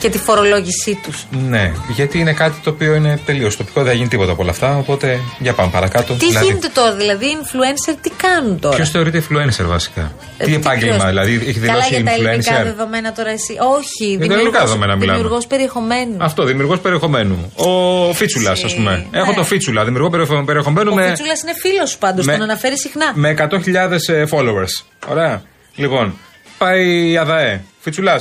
Και 0.00 0.10
τη 0.10 0.18
φορολόγησή 0.18 1.00
τους. 1.02 1.26
Ναι, 1.48 1.72
γιατί 1.88 2.18
είναι 2.18 2.32
κάτι 2.32 2.60
το 2.64 2.70
οποίο 2.70 2.94
είναι 2.94 3.18
τελείως 3.26 3.56
τοπικό, 3.56 3.80
δεν 3.80 3.88
θα 3.90 3.96
γίνει 3.96 4.08
τίποτα 4.08 4.32
από 4.32 4.42
όλα 4.42 4.50
αυτά. 4.50 4.76
Οπότε 4.76 5.20
για 5.38 5.52
πάμε 5.52 5.70
παρακάτω. 5.70 6.14
Τι 6.14 6.26
γίνεται 6.26 6.68
τώρα, 6.74 6.94
δηλαδή 6.94 7.26
οι 7.26 7.36
influencer 7.42 7.94
τι 8.00 8.10
κάνουν 8.10 8.60
τώρα; 8.60 8.76
Ποιος 8.76 8.90
θεωρείται 8.90 9.22
influencer 9.28 9.64
βασικά; 9.66 10.12
Ε, 10.38 10.44
τι 10.44 10.50
τι 10.50 10.56
επάγγελμα, 10.56 10.96
ποιος; 10.96 11.08
δηλαδή 11.08 11.32
έχει 11.34 11.52
Καλά 11.60 11.72
δηλώσει 11.72 11.94
για 11.94 12.04
τα 12.04 12.10
ελληνικά 12.12 12.60
influencer; 12.60 12.64
δεδομένα 12.64 13.12
τώρα 13.12 13.30
εσύ. 13.30 13.56
Όχι, 13.76 14.16
τα 14.18 14.34
ελληνικά 14.34 14.60
δεδομένα 14.60 14.96
μιλάμε. 14.96 15.12
δημιουργός 15.18 15.46
περιεχομένου. 15.46 16.16
Αυτό, 16.18 16.44
δημιουργός 16.44 16.80
περιεχομένου. 16.80 17.52
Ο 17.54 18.12
Φίτσουλας, 18.12 18.64
ας 18.64 18.74
πούμε. 18.74 19.06
Ναι. 19.10 19.18
Έχω 19.20 19.32
το 19.32 19.44
Φίτσουλα, 19.44 19.84
δημιουργό 19.84 20.10
περιεχο- 20.10 20.44
περιεχομένου 20.44 20.90
Ο 20.92 20.94
με, 20.94 21.06
Φίτσουλας 21.08 21.42
είναι 21.42 21.52
φίλος 21.60 21.90
σου 21.90 21.98
πάντως, 21.98 22.26
με- 22.26 22.32
τον 22.32 22.42
αναφέρει 22.42 22.78
συχνά. 22.78 23.12
με 23.14 23.28
100.000 23.28 24.08
ε, 24.08 24.24
followers. 24.30 24.84
Ωραία. 25.08 25.42
Λοιπόν, 25.74 26.14
πάει 26.58 27.10
η 27.10 27.16
ΑΔΑΕ. 27.16 27.60
Φιτσουλά, 27.80 28.20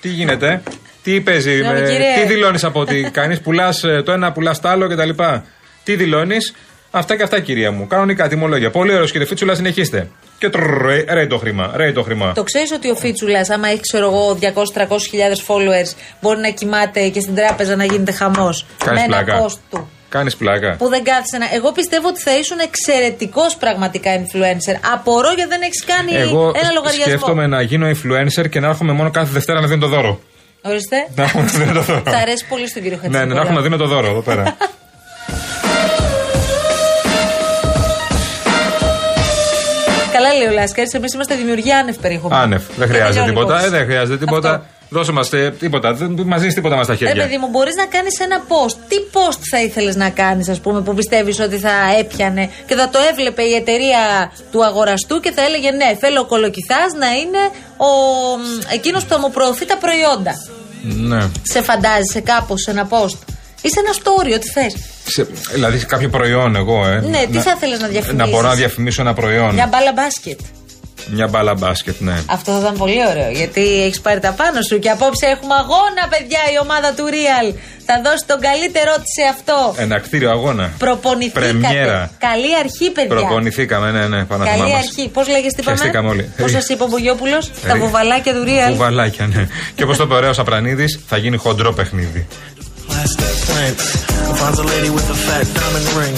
τι 0.00 0.08
γίνεται, 0.08 0.62
τι 1.10 1.20
παίζει, 1.20 1.50
Συγγνώμη, 1.50 1.80
με- 1.80 1.88
κύριε. 1.88 2.14
τι 2.14 2.26
δηλώνεις 2.34 2.64
από 2.64 2.80
ό,τι 2.80 3.02
κάνεις, 3.18 3.40
πουλάς 3.40 3.80
το 4.04 4.12
ένα, 4.12 4.32
πουλάς 4.32 4.60
το 4.60 4.68
άλλο 4.68 4.88
κτλ. 4.88 5.10
Τι 5.84 5.96
δηλώνεις, 5.96 6.54
αυτά 6.90 7.16
και 7.16 7.22
αυτά 7.22 7.40
κυρία 7.40 7.70
μου. 7.70 7.86
Κανονικά 7.86 8.28
τιμολόγια. 8.28 8.70
Πολύ 8.70 8.92
ωραίος 8.94 9.10
κύριε 9.12 9.26
Φίτσουλα, 9.26 9.54
συνεχίστε. 9.54 10.08
Και 10.38 10.48
τρρρ, 10.48 10.82
ρέει- 10.86 11.10
ρέει 11.10 11.26
το 11.26 11.38
χρήμα, 11.38 11.72
ρέει 11.76 11.92
το 11.92 12.02
χρήμα. 12.02 12.32
Το 12.32 12.42
ξέρεις 12.42 12.72
ότι 12.72 12.90
ο 12.90 12.94
Φίτσουλας, 12.94 13.50
άμα 13.50 13.68
έχει, 13.68 13.80
ξέρω 13.80 14.06
εγώ, 14.06 14.34
200-300 14.34 15.42
followers, 15.46 15.90
μπορεί 16.20 16.40
να 16.40 16.48
κοιμάται 16.50 17.08
και 17.08 17.20
στην 17.20 17.34
τράπεζα 17.34 17.76
να 17.76 17.84
γίνεται 17.84 18.12
χαμός. 18.12 18.66
Κάνεις 18.84 19.00
Με 19.00 19.06
ένα 19.16 19.24
πλάκα. 19.24 19.44
post 19.44 19.58
του. 19.70 19.90
Κάνεις 20.08 20.36
πλάκα. 20.36 20.74
Που 20.78 20.88
δεν 20.88 21.04
κάθισε 21.04 21.38
να. 21.38 21.46
Εγώ 21.54 21.72
πιστεύω 21.72 22.08
ότι 22.08 22.20
θα 22.20 22.38
ήσουν 22.38 22.58
εξαιρετικός 22.58 23.56
πραγματικά 23.56 24.10
influencer. 24.20 24.76
Απορώ 24.92 25.32
γιατί 25.32 25.50
δεν 25.50 25.62
έχεις 25.62 25.84
κάνει 25.84 26.12
Εγώ 26.14 26.52
ένα 26.62 26.70
λογαριασμό. 26.72 27.04
σκέφτομαι 27.04 27.46
να 27.46 27.60
γίνω 27.62 27.88
influencer 27.90 28.48
και 28.48 28.60
να 28.60 28.68
έρχομαι 28.68 28.92
μόνο 28.92 29.10
κάθε 29.10 29.30
Δευτέρα 29.32 29.60
να 29.60 29.66
δίνω 29.66 29.80
το 29.80 29.86
δώρο. 29.88 30.20
Ορίστε. 30.68 30.96
Να 31.14 31.22
έρχομαι 31.22 31.44
να 31.44 31.58
δίνω 31.58 31.72
το 31.72 31.80
δώρο. 31.82 32.02
Θα 32.04 32.18
αρέσει 32.18 32.44
πολύ 32.48 32.68
στον 32.68 32.82
κύριο 32.82 32.98
Ναι, 33.02 33.08
ναι, 33.08 33.16
Χατζηνικόλαου. 33.18 33.34
να 33.34 33.40
έρχομαι 33.40 33.56
να 33.58 33.62
δίνω 33.62 33.76
το 33.76 33.86
δώρο 33.86 34.06
εδώ 34.06 34.20
πέρα. 34.20 34.44
Καλά 40.26 40.38
λέει 40.38 40.48
ο 40.48 40.52
Λάσκαρης, 40.52 40.92
εμείς 40.92 41.12
είμαστε 41.14 41.34
δημιουργοί 41.34 41.72
άνευ 41.72 41.96
περιεχομένου. 41.96 42.42
Άνευ. 42.42 42.62
Δεν 42.76 42.86
Και 42.88 42.92
χρειάζεται 42.94 43.08
τελειώνει 43.08 43.30
η 43.30 43.34
τίποτα. 43.34 43.52
Ε, 43.54 43.56
υπόθεση. 43.56 43.76
δεν 43.76 43.84
χρειάζεται 43.86 44.18
τίποτα. 44.18 44.50
Αυτό. 44.50 44.64
Δώσε 44.88 45.12
μας 45.12 45.28
τίποτα. 45.58 45.94
Δεν 45.94 46.10
μας 46.26 46.40
δίνεις 46.40 46.54
τίποτα 46.54 46.76
μας 46.76 46.84
στα 46.84 46.96
Ρε 47.00 47.06
χέρια. 47.06 47.22
παιδί 47.22 47.36
μου, 47.38 47.48
μπορείς 47.50 47.74
να 47.74 47.86
κάνεις 47.86 48.20
ένα 48.20 48.42
post. 48.48 48.76
Τι 48.88 48.96
post 49.12 49.38
θα 49.50 49.62
ήθελες 49.62 49.96
να 49.96 50.08
κάνεις, 50.10 50.48
ας 50.48 50.60
πούμε, 50.60 50.80
που 50.80 50.94
πιστεύεις 50.94 51.40
ότι 51.40 51.58
θα 51.58 51.70
έπιανε 51.98 52.50
και 52.66 52.74
θα 52.74 52.88
το 52.88 52.98
έβλεπε 53.10 53.42
η 53.42 53.54
εταιρεία 53.54 54.32
του 54.52 54.64
αγοραστού 54.64 55.20
και 55.20 55.30
θα 55.32 55.42
έλεγε 55.42 55.70
Ναι, 55.70 55.96
θέλω 56.00 56.20
ο 56.20 56.24
κολοκυθάς 56.24 56.92
να 56.98 57.06
είναι 57.12 57.42
ο 57.76 57.90
εκείνος 58.72 59.02
που 59.04 59.08
θα 59.14 59.18
μου 59.18 59.30
προωθεί 59.30 59.66
τα 59.66 59.76
προϊόντα. 59.76 60.32
Ναι. 60.82 61.28
Σε 61.42 61.62
φαντάζεσαι 61.62 62.20
κάπως 62.24 62.60
σε 62.62 62.70
ένα 62.70 62.88
post; 62.90 63.18
Ή 63.60 63.68
σε 63.68 63.80
ένα 63.80 63.92
story, 64.02 64.34
ό,τι 64.34 64.48
θες. 64.50 64.74
Σε, 65.06 65.26
δηλαδή 65.52 65.78
σε 65.78 65.86
κάποιο 65.86 66.08
προϊόν, 66.08 66.56
εγώ, 66.56 66.86
ε. 66.86 67.00
Ναι, 67.00 67.22
τι 67.32 67.38
θα 67.38 67.52
ήθελες 67.56 67.80
να 67.80 67.86
διαφημίσεις; 67.88 68.24
Να 68.24 68.36
μπορώ 68.36 68.48
να 68.48 68.54
διαφημίσω 68.54 69.00
ένα 69.02 69.14
προϊόν. 69.14 69.54
Μια 69.54 69.66
μπάλα 69.66 69.92
μπάσκετ. 69.92 70.40
Μια 71.10 71.26
μπάλα 71.26 71.54
μπάσκετ, 71.54 72.00
ναι. 72.00 72.16
Αυτό 72.26 72.52
θα 72.52 72.58
ήταν 72.58 72.76
πολύ 72.76 73.00
ωραίο 73.10 73.30
γιατί 73.30 73.82
έχεις 73.82 74.00
πάρει 74.00 74.20
τα 74.20 74.32
πάνω 74.32 74.62
σου 74.68 74.78
και 74.78 74.90
απόψε 74.90 75.26
έχουμε 75.26 75.54
αγώνα, 75.54 76.02
παιδιά, 76.10 76.38
η 76.54 76.58
ομάδα 76.62 76.92
του 76.96 77.04
Real. 77.14 77.54
Θα 77.86 78.00
δώσει 78.04 78.24
τον 78.26 78.40
καλύτερό 78.40 78.94
της 79.02 79.12
σε 79.18 79.24
αυτό. 79.34 79.74
Ένα 79.82 79.98
κτίριο 79.98 80.30
αγώνα. 80.30 80.70
Προπονηθήκατε. 80.78 81.46
Πρεμιέρα. 81.46 82.10
Καλή 82.18 82.56
αρχή, 82.62 82.90
παιδιά. 82.90 83.14
Προπονηθήκαμε, 83.16 83.90
ναι, 83.90 84.06
ναι, 84.06 84.24
πάνω 84.24 84.44
Καλή 84.44 84.56
θυμάμαι. 84.56 84.74
αρχή. 84.74 85.08
Πώς 85.08 85.28
λέγες, 85.28 85.52
τι 85.52 85.60
είπαμε; 85.60 85.76
Χαιστήκαμε 85.76 86.08
όλοι. 86.08 86.30
Πώς 86.40 86.50
σας 86.50 86.68
είπε 86.68 86.82
ο 86.82 86.86
Μπογιόπουλο, 86.86 87.38
τα 87.68 87.74
Ε, 87.76 87.78
βουβαλάκια 87.78 88.32
του 88.34 88.44
Real. 88.46 88.70
Κουβαλάκια, 88.70 89.26
ναι. 89.26 89.48
και 89.74 89.82
όπως 89.82 89.96
το 89.96 90.02
είπε 90.04 90.14
ο 90.14 90.16
ωραίος 90.16 90.38
Απρανίδης, 90.38 91.00
θα 91.08 91.16
γίνει 91.16 91.36
χοντρό 91.36 91.72
παιχνίδι. 91.72 92.26
Plastic 92.96 93.32
plants. 93.48 93.84
Finds 94.40 94.58
a 94.64 94.66
lady 94.74 94.90
with 94.96 95.06
a 95.16 95.18
fat 95.26 95.46
diamond 95.58 95.86
ring. 96.00 96.16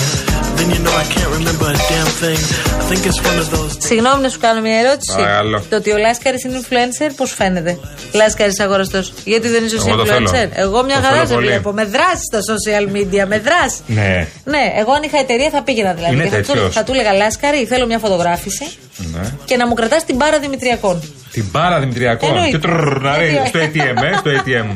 Then 0.57 0.69
you 0.75 0.81
know 0.85 0.95
I 1.05 1.07
can't 1.15 1.33
remember 1.39 1.67
a 1.77 1.79
damn 1.91 2.11
thing. 2.23 2.41
I 2.81 2.85
think 2.91 3.01
it's 3.09 3.21
one 3.31 3.39
of 3.45 3.49
those. 3.55 3.73
Συγγνώμη 3.89 4.23
να 4.23 4.29
σου 4.29 4.39
κάνω 4.41 4.61
μια 4.61 4.79
ερώτηση. 4.79 5.13
Παρακαλώ. 5.17 5.63
Το 5.71 5.77
ότι 5.77 5.91
ο 5.91 5.97
Λάσκαρης 5.99 6.45
είναι 6.45 6.61
influencer, 6.63 7.11
πώς 7.17 7.33
φαίνεται; 7.33 7.79
Λάσκαρης 8.13 8.61
αγοραστός. 8.61 9.13
Γιατί 9.25 9.49
δεν 9.49 9.65
είσαι 9.65 9.77
εσύ 9.77 9.87
Εγώ 9.89 9.97
το 9.97 10.03
influencer; 10.03 10.27
θέλω. 10.29 10.51
Εγώ 10.55 10.83
μια 10.85 10.97
Το 10.97 11.03
χαρά 11.03 11.15
θέλω 11.15 11.27
σε 11.27 11.35
πολύ. 11.35 11.47
βλέπω. 11.47 11.73
Με 11.73 11.85
δράση 11.85 12.23
στα 12.31 12.41
social 12.53 12.85
media, 12.97 13.25
με 13.33 13.39
δράση. 13.39 13.79
Ναι. 13.87 14.27
Ναι, 14.45 14.65
εγώ 14.81 14.93
αν 14.93 15.03
είχα 15.03 15.19
εταιρεία 15.19 15.51
θα 15.51 15.63
πήγαινα 15.63 15.93
δηλαδή. 15.93 16.15
Είναι 16.15 16.25
Και 16.25 16.31
θα, 16.31 16.37
του, 16.41 16.53
τέτοιος. 16.53 16.75
θα 16.75 16.83
του 16.85 16.93
έλεγα 16.93 17.13
Λάσκαρη, 17.13 17.65
θέλω 17.67 17.87
μια 17.87 17.99
φωτογράφηση 17.99 18.67
ναι. 18.97 19.21
και 19.45 19.57
να 19.57 19.67
μου 19.67 19.75
κρατάς 19.75 20.05
την 20.05 20.17
μπάρα 20.17 20.39
Δημητριακών. 20.39 21.03
Την 21.39 21.47
μπάρα 21.51 21.79
Δημητριακών. 21.79 22.29
Εννοείται. 22.29 22.51
Και 22.51 22.59
τρρρ, 22.67 23.01
να 23.01 23.17
ρέει 23.17 23.31
Γιατί- 23.31 23.49
στο 23.49 23.59
ATM, 23.59 24.03
ε, 24.13 24.17
στο 24.19 24.31
ATM. 24.31 24.67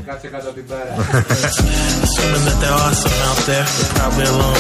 Assuming 2.07 2.45
that 2.49 2.59
there 2.63 2.77
are 2.85 2.95
some 3.03 3.17
out 3.29 3.41
there, 3.49 3.67
they're 3.77 3.93
probably 3.99 4.27
alone. 4.27 4.59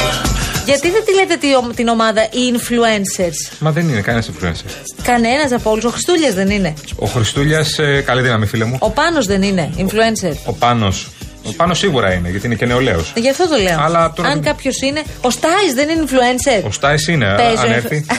Γιατί 0.64 0.90
δεν 0.90 1.04
τη 1.04 1.14
λέτε 1.14 1.36
τη- 1.36 1.74
την 1.74 1.88
ομάδα 1.88 2.22
οι 2.22 2.54
influencers; 2.56 3.52
Μα 3.58 3.70
δεν 3.70 3.88
είναι 3.88 4.00
κανένας 4.00 4.30
influencer. 4.30 4.70
Κανένας 5.02 5.52
από 5.52 5.70
όλους. 5.70 5.84
Ο 5.84 5.88
Χριστούλιας 5.90 6.34
δεν 6.34 6.50
είναι. 6.50 6.74
Ο 6.96 7.06
Χριστούλιας, 7.06 7.78
καλή 8.04 8.22
δύναμη, 8.22 8.46
φίλε 8.46 8.64
μου. 8.64 8.76
Ο 8.80 8.90
Πάνος 8.90 9.26
δεν 9.26 9.42
είναι 9.42 9.70
influencer. 9.78 10.32
Ο 10.44 10.52
Πάνος. 10.52 11.10
Ο 11.44 11.52
Πάνος 11.56 11.78
σίγουρα 11.78 12.12
είναι, 12.12 12.30
γιατί 12.30 12.46
είναι 12.46 12.54
και 12.54 12.66
νεολαίος. 12.66 13.12
Γι' 13.16 13.30
αυτό 13.30 13.48
το 13.48 13.56
λέω. 13.56 13.80
Αλλά 13.80 14.12
τώρα 14.12 14.28
Αν 14.28 14.34
δεν- 14.34 14.44
κάποιος 14.44 14.80
είναι. 14.80 15.02
Ο 15.20 15.30
Στάις 15.30 15.72
δεν 15.74 15.88
είναι 15.88 16.04
influencer. 16.06 16.62
Ο 16.66 16.70
Στάις 16.72 17.06
είναι, 17.08 17.32
α, 17.32 17.34
Παίζει 17.34 17.56
ο 17.56 17.60
αν 17.60 17.66
influ- 17.66 17.74
έρθει. 17.84 18.04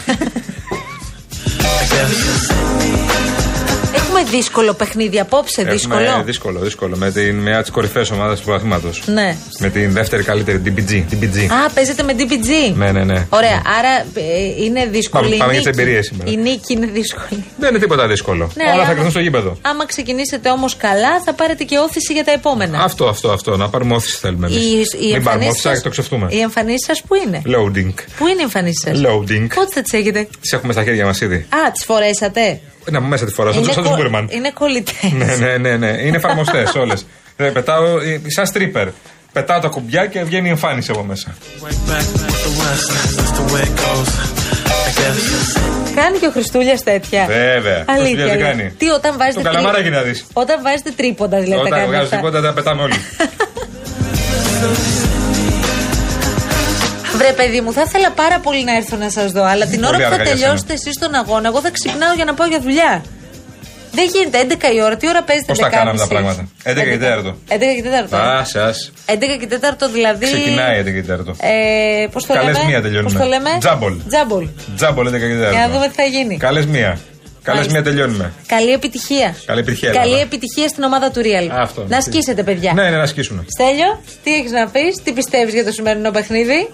I 4.23 4.25
guess. 4.25 4.29
Έχουμε 4.29 4.37
δύσκολο 4.37 4.73
παιχνίδι 4.73 5.19
απόψε. 5.19 5.63
Δύσκολο. 5.63 5.99
Έχουμε 6.03 6.23
δύσκολο, 6.23 6.59
δύσκολο. 6.59 6.95
Με 6.97 7.11
την 7.11 7.35
μια 7.35 7.63
τη 7.63 7.71
κορυφαίες 7.71 8.11
ομάδα 8.11 8.35
του 8.35 8.41
πρωταθλήματο. 8.43 8.89
Ναι. 9.05 9.35
Με 9.59 9.69
την 9.69 9.91
δεύτερη 9.91 10.23
καλύτερη, 10.23 10.59
την 10.59 10.73
PG. 10.77 11.03
Την 11.09 11.19
PG. 11.21 11.37
Α, 11.65 11.69
παίζετε 11.73 12.03
με 12.03 12.15
DPG. 12.17 12.73
Ναι, 12.75 12.91
ναι, 12.91 13.03
ναι. 13.03 13.25
Ωραία, 13.29 13.61
άρα 13.79 13.89
ε, 14.13 14.63
είναι 14.63 14.85
δύσκολη. 14.85 15.23
Πάμε- 15.23 15.35
η 15.35 15.37
πάμε 15.37 15.51
για 15.51 15.61
τις 15.61 15.69
νίκη. 15.69 15.81
εμπειρίες 15.81 16.05
σήμερα. 16.05 16.31
Η 16.31 16.35
νίκη 16.37 16.73
είναι 16.73 16.85
δύσκολη. 16.85 17.43
Δεν 17.59 17.69
είναι 17.69 17.79
τίποτα 17.79 18.07
δύσκολο. 18.07 18.51
Ναι, 18.55 18.63
Όλα 18.63 18.71
αλλά 18.71 18.79
θα 18.79 18.83
άμα- 18.85 18.93
κρυθούν 18.93 19.11
στο 19.11 19.19
γήπεδο. 19.19 19.57
Άμα 19.61 19.85
ξεκινήσετε 19.85 20.49
όμως 20.49 20.77
καλά, 20.77 21.21
θα 21.25 21.33
πάρετε 21.33 21.63
και 21.63 21.77
όθηση 21.77 22.13
για 22.13 22.23
τα 22.23 22.31
επόμενα. 22.31 22.83
Αυτό, 22.83 23.07
αυτό, 23.07 23.31
αυτό. 23.31 23.57
Να 23.57 23.69
πάρουμε 23.69 23.95
όθηση 23.95 24.17
θέλουμε 24.17 24.47
εμείς. 24.47 24.63
Οι, 24.63 24.69
οι 24.69 24.77
Μην 24.77 24.87
πάρουμε 24.97 25.13
εμφανίσεις 25.13 25.49
όθηση, 25.49 25.61
σας- 25.67 25.75
να 25.77 25.81
το 25.83 25.89
ξεφτούμε. 25.89 26.27
Οι 26.29 26.39
εμφανίσεις 26.39 26.85
σας 26.85 27.01
που 27.07 27.15
είναι; 27.15 27.41
Loading. 27.45 27.93
Πού 28.17 28.27
είναι 28.27 28.39
οι 28.39 28.43
εμφανίσεις 28.43 28.81
σας; 28.85 28.97
Loading. 29.05 29.47
Πότε 29.55 29.69
θα 29.73 29.81
τις 29.81 29.93
έχετε; 29.93 30.27
Τις 30.41 30.51
έχουμε 30.51 30.73
στα 30.73 30.83
χέρια 30.83 31.05
μας 31.05 31.21
ήδη. 31.21 31.35
Α, 31.35 31.71
τις 31.73 31.85
φορέσατε; 31.85 32.59
Να 32.91 32.99
μου 33.01 33.07
μέσα 33.07 33.25
τη 33.25 33.31
φορά, 33.33 33.51
σαν 33.51 33.63
Είναι 33.63 33.73
του 33.73 33.81
κο- 33.83 33.95
Μπούρμαν. 33.95 34.27
Είναι 34.31 34.51
κολλητές. 34.53 35.11
Ναι, 35.11 35.35
ναι, 35.35 35.57
ναι, 35.57 35.77
ναι. 35.77 35.87
Είναι 36.01 36.17
εφαρμοστές 36.17 36.73
όλες. 36.75 37.05
Πετάω, 37.35 37.99
ε, 37.99 38.21
σαν 38.27 38.45
stripper. 38.53 38.87
Πετάω 39.33 39.59
τα 39.59 39.67
κουμπιά 39.67 40.05
και 40.05 40.23
βγαίνει 40.23 40.47
η 40.47 40.49
εμφάνιση 40.49 40.91
από 40.91 41.03
μέσα. 41.03 41.35
Right 41.61 41.65
back 41.65 42.05
with 42.15 42.29
the 42.45 42.51
West. 42.61 42.89
That's 43.17 43.31
the 43.39 43.53
way 43.53 43.61
it 43.61 43.75
goes. 43.83 44.09
I 44.87 44.99
guess. 44.99 45.21
Κάνει 45.95 46.17
και 46.17 46.27
ο 46.27 46.31
Χριστούλιας 46.31 46.83
τέτοια. 46.83 47.25
Βέβαια. 47.25 47.83
Αλήθεια. 47.87 47.95
Χριστούλιας 47.95 48.29
δεν 48.29 48.37
λέει. 48.37 48.47
κάνει; 48.47 48.69
Τι 48.77 48.89
όταν 48.89 49.17
βάζετε. 49.17 49.41
Το 49.41 49.49
καλαμαράκι 49.49 49.89
να 49.89 50.01
δεις. 50.01 50.25
Όταν 50.33 50.61
βάζετε 50.63 50.91
τρίποντα 50.95 51.37
δηλαδή. 51.39 51.53
τα 51.55 51.59
Όταν 51.61 51.71
κάνετε 51.71 51.87
βγάζω 51.89 52.03
αυτά. 52.03 52.15
τίποτα 52.15 52.41
τα 52.41 52.53
πετάμε 52.53 52.81
όλοι. 52.81 52.93
Βρε, 57.23 57.33
παιδί 57.33 57.61
μου, 57.61 57.73
θα 57.73 57.81
ήθελα 57.87 58.11
πάρα 58.11 58.39
πολύ 58.39 58.63
να 58.63 58.75
έρθω 58.75 58.95
να 58.95 59.09
σας 59.09 59.31
δω. 59.31 59.43
Αλλά 59.43 59.65
την 59.65 59.83
ώρα 59.83 59.91
Πολύ 59.91 60.03
που 60.03 60.09
θα 60.09 60.15
αργά 60.15 60.23
για 60.23 60.33
τελειώσετε 60.33 60.73
εσείς 60.73 60.95
τον 60.99 61.13
αγώνα, 61.13 61.47
εγώ 61.47 61.59
θα 61.61 61.71
ξυπνάω 61.71 62.13
για 62.15 62.25
να 62.25 62.33
πάω 62.33 62.47
για 62.47 62.59
δουλειά. 62.59 63.03
Δεν 63.91 64.05
γίνεται 64.13 64.37
11 64.71 64.75
η 64.75 64.81
ώρα. 64.81 64.95
Τι 64.97 65.07
ώρα 65.07 65.23
παίζετε 65.23 65.47
Πώς 65.47 65.59
τα 65.59 65.67
11.30? 65.67 65.71
κάναμε 65.71 65.97
τα 65.97 66.07
πράγματα; 66.07 66.47
11 66.63 66.73
και 66.91 66.97
τέταρτο. 66.97 67.37
11 67.47 67.57
και 67.75 67.83
4. 68.11 68.17
Άσε, 68.39 68.59
άσε. 68.61 68.91
11 69.05 69.15
και 69.39 69.47
4 69.47 69.89
δηλαδή. 69.93 70.25
Ξεκινάει 70.25 70.81
11 70.81 70.83
και 70.83 71.01
τέταρτο. 71.01 71.35
Ε, 71.39 72.07
Πώς 72.11 72.25
το 72.25 72.33
Καλές 72.33 72.55
λέμε; 72.55 72.69
μία 72.69 72.81
τελειώνουμε. 72.81 73.09
Πώς 73.11 73.21
το 73.21 73.27
λέμε; 73.27 73.49
Τζάμπολ. 73.59 73.93
Τζάμπολ. 74.09 74.47
Τζάμπολ 74.75 75.07
11 75.07 75.11
και 75.11 75.19
τέταρτο. 75.19 75.55
Για 75.55 75.67
να 75.67 75.73
δούμε 75.73 75.87
τι 75.87 75.93
θα 75.93 76.03
γίνει. 76.03 76.37
Καλές 76.37 76.65
μία. 76.65 76.99
Καλές 77.43 77.67
Μάλιστα. 77.67 77.79
μία 77.81 77.83
τελειώνουμε. 77.91 78.33
Καλή 78.45 78.71
επιτυχία. 78.71 79.35
Καλή 79.45 79.59
επιτυχία, 79.59 79.89
Καλή 79.89 80.05
Ελλάδα. 80.05 80.21
επιτυχία 80.21 80.67
στην 80.67 80.83
ομάδα 80.83 81.11
του 81.11 81.21
Real. 81.21 81.47
Αυτό. 81.51 81.85
Να 81.87 81.97
ασκήσετε, 81.97 82.43
παιδιά. 82.43 82.73
Ναι, 82.73 82.83
ναι, 82.89 82.97
να 82.97 83.03
ασκήσουμε. 83.03 83.45
Στέλιο, 83.47 84.01
τι 84.23 84.33
έχεις 84.33 84.51
να 84.51 84.67
πεις, 84.67 85.01
τι 85.03 85.11
πιστεύεις 85.11 85.53
για 85.53 85.65
το 85.65 85.71
σημερινό 85.71 86.11
παιχνίδι; 86.11 86.69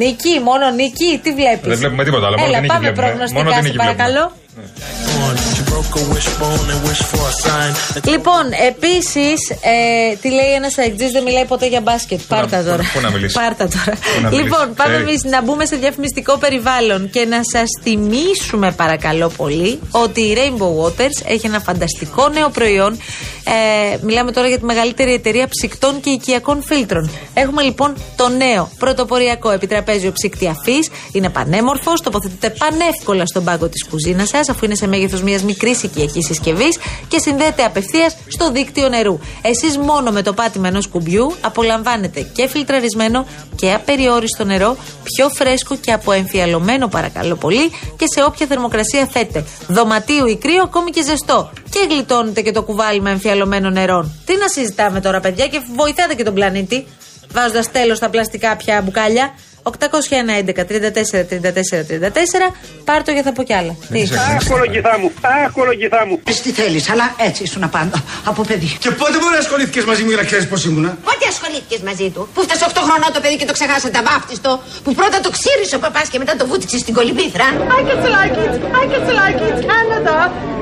Νίκη, 0.00 0.40
μόνο 0.48 0.70
νίκη, 0.70 1.20
τι 1.22 1.30
βλέπεις; 1.32 1.68
Δεν 1.68 1.78
βλέπουμε 1.78 2.04
τίποτα 2.04 2.26
άλλο, 2.26 2.36
μόνο 2.38 2.48
Έλα, 2.48 2.58
την 2.60 2.62
νίκη 2.62 2.74
πάμε 2.74 2.86
βλέπουμε. 2.88 3.06
προγνωστικά, 3.06 3.38
Μόνο 3.42 3.50
την 3.50 3.60
σε 3.62 3.66
νίκη 3.66 3.76
παρακαλώ. 3.76 4.24
On. 4.32 5.13
You 5.24 5.64
broke 5.72 5.94
a 6.00 6.04
wishbone 6.14 6.66
and 6.72 6.80
wished 6.88 7.06
for 7.12 7.24
a 7.32 7.34
sign. 7.44 7.72
that- 7.94 8.08
Λοιπόν, 8.10 8.44
επίσης, 8.68 9.50
ε, 9.50 10.16
τι 10.20 10.28
λέει 10.28 10.52
ένας 10.56 10.78
αεκτζή 10.78 11.10
δεν 11.10 11.22
μιλάει 11.22 11.44
ποτέ 11.44 11.66
για 11.66 11.80
μπάσκετ. 11.80 12.20
Πάρτα 12.28 12.56
πού- 12.58 12.64
τώρα. 12.64 12.82
πού 12.94 13.00
να 13.00 13.10
μιλήσεις. 13.10 13.32
Πάρτα 13.36 13.68
τώρα. 13.68 13.96
Πού 13.96 14.20
να 14.22 14.28
μιλήσεις. 14.28 14.42
Λοιπόν, 14.50 14.74
πάμε 14.74 14.94
Ξέρει. 14.94 15.08
εμείς 15.08 15.22
να 15.24 15.42
μπούμε 15.42 15.64
σε 15.66 15.76
διαφημιστικό 15.76 16.36
περιβάλλον 16.38 17.10
και 17.10 17.24
να 17.24 17.40
σας 17.52 17.68
θυμίσουμε, 17.82 18.72
παρακαλώ 18.72 19.28
πολύ, 19.36 19.78
ότι 19.90 20.20
η 20.20 20.36
Rainbow 20.38 20.84
Waters 20.84 21.16
έχει 21.26 21.46
ένα 21.46 21.60
φανταστικό 21.60 22.28
νέο 22.28 22.48
προϊόν. 22.48 22.98
Ε, 23.46 23.96
μιλάμε 24.02 24.32
τώρα 24.32 24.48
για 24.48 24.58
τη 24.58 24.64
μεγαλύτερη 24.64 25.12
εταιρεία 25.12 25.48
ψυκτών 25.48 26.00
και 26.00 26.10
οικιακών 26.10 26.62
φίλτρων. 26.62 27.10
Έχουμε 27.34 27.62
λοιπόν 27.62 27.94
το 28.16 28.28
νέο 28.28 28.70
πρωτοποριακό 28.78 29.50
επιτραπέζιο 29.50 30.12
ψύκτη 30.12 30.46
αφή. 30.48 30.78
Είναι 31.12 31.28
πανέμορφος, 31.28 32.00
τοποθετείται 32.00 32.50
πανεύκολα 32.58 33.26
στον 33.26 33.44
πάγκο 33.44 33.66
της 33.68 33.84
κουζίνας 33.90 34.28
σας, 34.28 34.48
αφού 34.48 34.64
είναι 34.64 34.74
σε 34.74 34.86
μέγεθος 34.86 35.13
μιας 35.22 35.42
μικρής 35.42 35.82
μικρή 35.82 35.88
οικιακής 35.88 36.26
συσκευής 36.26 36.78
και 37.08 37.18
συνδέεται 37.18 37.64
απευθείας 37.64 38.16
στο 38.28 38.50
δίκτυο 38.50 38.88
νερού. 38.88 39.18
Εσείς 39.42 39.78
μόνο 39.78 40.10
με 40.10 40.22
το 40.22 40.32
πάτημα 40.32 40.68
ενός 40.68 40.86
κουμπιού 40.86 41.34
απολαμβάνετε 41.40 42.20
και 42.20 42.48
φιλτραρισμένο 42.48 43.26
και 43.56 43.72
απεριόριστο 43.72 44.44
νερό, 44.44 44.76
πιο 45.02 45.28
φρέσκο 45.28 45.76
και 45.76 45.92
αποεμφιαλωμένο 45.92 46.88
παρακαλώ 46.88 47.34
πολύ 47.36 47.70
και 47.96 48.04
σε 48.14 48.22
όποια 48.24 48.46
θερμοκρασία 48.46 49.08
θέτε. 49.12 49.44
Δωματίου 49.68 50.26
ή 50.26 50.36
κρύο, 50.36 50.62
ακόμη 50.62 50.90
και 50.90 51.02
ζεστό. 51.02 51.50
Και 51.70 51.86
γλιτώνετε 51.90 52.40
και 52.40 52.52
το 52.52 52.62
κουβάλι 52.62 53.00
με 53.00 53.10
εμφιαλωμένο 53.10 53.70
νερό. 53.70 54.10
Τι 54.24 54.36
να 54.36 54.48
συζητάμε 54.48 55.00
τώρα, 55.00 55.20
παιδιά, 55.20 55.46
και 55.46 55.60
βοηθάτε 55.76 56.14
και 56.14 56.24
τον 56.24 56.34
πλανήτη. 56.34 56.86
Βάζοντας 57.32 57.70
τέλος 57.70 57.96
στα 57.96 58.08
πλαστικά 58.08 58.56
πια 58.56 58.82
μπουκάλια. 58.84 59.34
801 59.64 60.28
11 60.30 60.64
34 60.64 61.24
34 61.30 61.86
34. 61.86 62.54
Πάρ 62.84 63.02
το 63.02 63.10
για 63.10 63.22
θα 63.22 63.32
πω 63.32 63.42
κι 63.42 63.54
άλλα. 63.60 63.76
Τι. 63.92 64.00
Αχ, 64.02 64.48
κολογηθά 64.48 64.98
μου, 65.00 65.08
αχ, 65.20 65.52
κολογηθά 65.52 66.06
μου. 66.06 66.20
Πες 66.24 66.40
τι 66.40 66.50
θέλεις, 66.50 66.90
αλλά 66.90 67.14
έτσι 67.28 67.42
ήσουν 67.42 67.70
πάντα, 67.70 67.98
από 68.24 68.42
παιδί. 68.42 68.76
Και 68.78 68.90
πότε 68.90 69.16
μπορεί 69.20 69.32
να 69.32 69.42
ασχολήθηκες 69.46 69.84
μαζί 69.84 70.02
μου 70.02 70.08
για 70.08 70.16
να 70.16 70.24
ξέρεις 70.24 70.46
πώς 70.48 70.64
ήμουνα; 70.64 70.90
Πότε 71.08 71.24
ασχολήθηκες 71.34 71.80
μαζί 71.88 72.08
του, 72.14 72.28
που 72.34 72.40
φτάσε 72.42 72.64
8 72.68 72.80
χρονών 72.86 73.10
το 73.16 73.20
παιδί 73.20 73.36
και 73.36 73.48
το 73.50 73.52
ξεχάσατε 73.52 73.98
βάφτιστο, 74.08 74.50
που 74.84 74.94
πρώτα 74.94 75.20
το 75.20 75.30
ξύρισε 75.36 75.74
ο 75.76 75.78
παπάς 75.78 76.08
και 76.12 76.18
μετά 76.18 76.36
το 76.36 76.46
βούτυξες 76.46 76.80
στην 76.80 76.94
κολυμπήθρα; 76.94 77.46
I 77.76 77.80
get 77.88 77.98
to 78.04 78.10
like 78.18 78.36
it. 78.44 78.54
I 78.80 78.82
get 78.92 79.02
to 79.08 79.14
like 79.22 79.40
it. 79.48 79.56
Canada. 79.70 80.16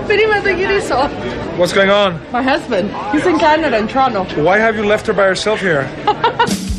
Περίμενε 0.06 0.40
το 0.46 0.52
γυρίσω. 0.58 1.10
What's 1.58 1.74
going 1.78 1.92
on? 2.02 2.10
My 2.38 2.42
husband. 2.52 2.86
He's 3.12 3.26
in 3.30 3.38
Canada, 3.46 3.76
in 3.82 3.88
Toronto. 3.94 4.20
Why 4.48 4.56
have 4.66 4.74
you 4.78 4.84
left 4.92 5.04
her 5.08 5.14
by 5.20 5.26
herself 5.32 5.58
here? 5.68 5.84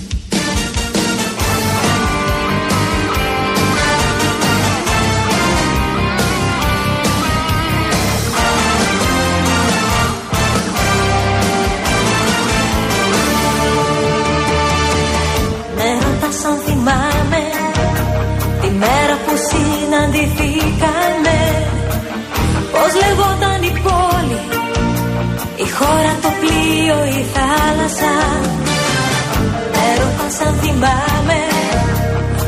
θυμάμαι 30.84 31.40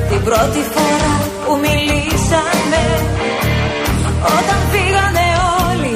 Την 0.09 0.21
πρώτη 0.23 0.61
φορά 0.73 1.15
που 1.45 1.53
μιλήσαμε 1.65 2.83
Όταν 4.37 4.59
φύγανε 4.71 5.25
όλοι 5.67 5.95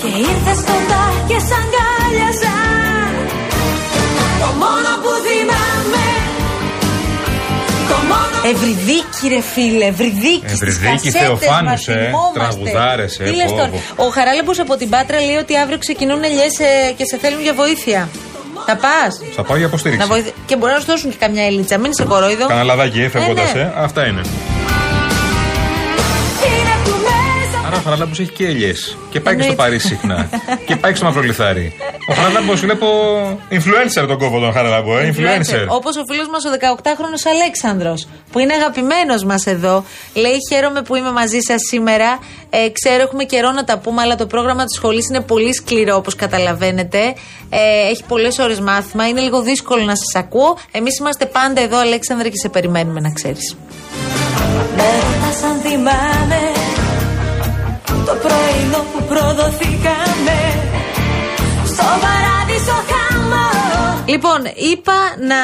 Και 0.00 0.08
ήρθες 0.30 0.60
κοντά 0.68 1.04
και 1.28 1.38
σ' 1.46 1.54
αγκάλιασα 1.60 2.56
Το 4.42 4.48
μόνο 4.62 4.90
που 5.02 5.10
θυμάμαι 5.26 6.06
Το 7.90 7.96
μόνο 8.10 8.36
Ευρυδίκη, 8.52 9.24
ρε 9.34 9.40
φίλε, 9.52 9.84
Ευρυδίκης. 9.84 10.50
στις 10.56 10.60
Ευρυδίκη, 10.60 11.10
κασέτες 11.10 11.20
Θεοφάνους, 11.20 11.70
μας 11.70 11.88
ε, 11.88 11.92
θυμόμαστε. 12.04 12.38
τραγουδάρες, 12.38 13.18
ε, 13.20 13.24
Τι 13.24 13.34
λες 13.34 13.50
πω, 13.50 13.56
τώρα. 13.56 13.68
πω. 13.68 14.04
Ο 14.04 14.08
Χαράλαμπο 14.16 14.52
από 14.64 14.76
την 14.76 14.88
Πάτρα 14.88 15.18
λέει 15.20 15.36
ότι 15.36 15.56
αύριο 15.56 15.78
ξεκινούν 15.78 16.24
ελιές 16.24 16.54
και 16.96 17.04
σε 17.10 17.16
θέλουν 17.22 17.42
για 17.42 17.54
βοήθεια. 17.54 18.08
Θα 18.70 18.76
πας. 18.76 19.20
Θα 19.36 19.42
πάω 19.42 19.56
για 19.56 19.66
υποστήριξη. 19.66 20.06
Να 20.06 20.14
βοηθ... 20.14 20.28
Και 20.46 20.56
μπορεί 20.56 20.72
να 20.72 20.78
σου 20.78 20.84
δώσουν 20.86 21.10
και 21.10 21.16
καμιά 21.18 21.44
ελίτσα. 21.46 21.78
Μην 21.78 21.90
είσαι 21.90 22.04
κορόιδο. 22.04 22.46
Κανένα 22.46 22.64
λαδάκι 22.66 23.00
έφευγοντας, 23.02 23.50
Ε, 23.50 23.54
ναι. 23.54 23.60
ε. 23.60 23.72
Αυτά 23.76 24.06
είναι. 24.06 24.20
είναι 24.20 24.57
Άρα 27.68 27.76
ο 27.76 27.80
Χαραλάμπο 27.80 28.10
έχει 28.12 28.32
και 28.32 28.44
ελιές. 28.46 28.96
Και 29.10 29.20
πάει 29.20 29.36
και 29.36 29.42
στο 29.42 29.50
Εννοείται. 29.50 29.54
Παρίσι 29.54 29.86
συχνά. 29.86 30.28
και 30.66 30.76
πάει 30.76 30.90
και 30.90 30.96
στο 30.96 31.06
Μαυρολιθάρι. 31.06 31.72
Ο 32.10 32.14
Χαραλάμπο 32.14 32.52
βλέπω 32.54 32.86
influencer 33.50 34.04
τον 34.06 34.18
κόβο 34.18 34.40
τον 34.40 34.52
Χαραλάμπο, 34.52 34.98
ε. 34.98 35.14
Influencer. 35.14 35.64
Όπως 35.68 35.96
ο 35.96 36.02
φίλος 36.10 36.28
μας 36.28 36.44
ο 36.44 36.48
18χρονο 36.60 37.18
Αλέξανδρος, 37.34 38.08
που 38.32 38.38
είναι 38.38 38.54
αγαπημένος 38.54 39.24
μας 39.24 39.46
εδώ. 39.46 39.84
Λέει: 40.14 40.36
Χαίρομαι 40.50 40.82
που 40.82 40.94
είμαι 40.94 41.10
μαζί 41.12 41.38
σας 41.40 41.56
σήμερα. 41.70 42.18
Ε, 42.50 42.68
ξέρω, 42.72 43.02
έχουμε 43.02 43.24
καιρό 43.24 43.50
να 43.52 43.64
τα 43.64 43.78
πούμε, 43.78 44.02
αλλά 44.02 44.14
το 44.14 44.26
πρόγραμμα 44.26 44.64
της 44.64 44.76
σχολής 44.76 45.08
είναι 45.08 45.20
πολύ 45.20 45.54
σκληρό, 45.54 45.96
όπως 45.96 46.14
καταλαβαίνετε. 46.14 46.98
Ε, 47.50 47.90
έχει 47.90 48.02
πολλές 48.08 48.38
ώρες 48.38 48.60
μάθημα. 48.60 49.08
Είναι 49.08 49.20
λίγο 49.20 49.42
δύσκολο 49.42 49.82
να 49.84 49.94
σας 49.96 50.14
ακούω. 50.14 50.56
Εμείς 50.70 50.98
είμαστε 50.98 51.26
πάντα 51.26 51.60
εδώ, 51.60 51.78
Αλέξανδρε, 51.78 52.28
και 52.28 52.38
σε 52.42 52.48
περιμένουμε 52.48 53.00
να 53.00 53.10
ξέρεις. 53.12 53.56
Το 58.08 58.14
πρωινό 58.14 58.84
που 58.92 59.02
προδοθήκαμε 59.04 60.38
Στο 61.66 61.84
παράδεισο 62.04 62.76
χαμό 62.90 64.02
Λοιπόν, 64.06 64.40
είπα 64.72 64.92
να 65.18 65.36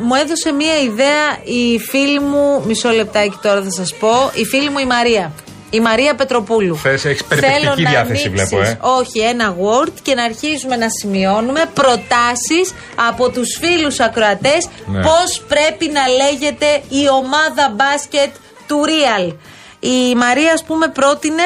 μου 0.00 0.14
έδωσε 0.14 0.52
μία 0.52 0.76
ιδέα 0.82 1.26
η 1.44 1.78
φίλη 1.78 2.20
μου. 2.20 2.62
Μισό 2.66 2.88
λεπτάκι 2.90 3.38
τώρα 3.42 3.62
θα 3.62 3.70
σας 3.70 3.94
πω. 3.94 4.30
Η 4.34 4.44
φίλη 4.44 4.70
μου 4.70 4.78
η 4.78 4.84
Μαρία. 4.86 5.32
Η 5.70 5.80
Μαρία 5.80 6.14
Πετροπούλου. 6.14 6.76
Θες, 6.76 7.04
έχεις 7.04 7.24
περιπεκτική 7.24 7.60
Θέλω 7.62 7.74
να 7.76 7.90
διάθεση, 7.90 8.26
ανοίξεις, 8.26 8.48
βλέπω, 8.48 8.68
ε. 8.70 8.78
Όχι, 8.80 9.18
ένα 9.20 9.56
Word 9.56 9.92
και 10.02 10.14
να 10.14 10.24
αρχίσουμε 10.24 10.76
να 10.76 10.86
σημειώνουμε 11.00 11.62
προτάσεις 11.74 12.66
από 13.08 13.30
τους 13.30 13.58
φίλους 13.60 14.00
ακροατές 14.00 14.68
Ναι. 14.86 15.02
πώς 15.02 15.42
πρέπει 15.48 15.90
να 15.92 16.02
λέγεται 16.08 16.66
η 16.88 17.08
ομάδα 17.20 17.72
μπάσκετ 17.76 18.30
του 18.66 18.84
Real. 18.86 19.34
Η 19.92 20.14
Μαρία, 20.14 20.52
ας 20.52 20.64
πούμε, 20.64 20.88
πρότεινε 20.88 21.42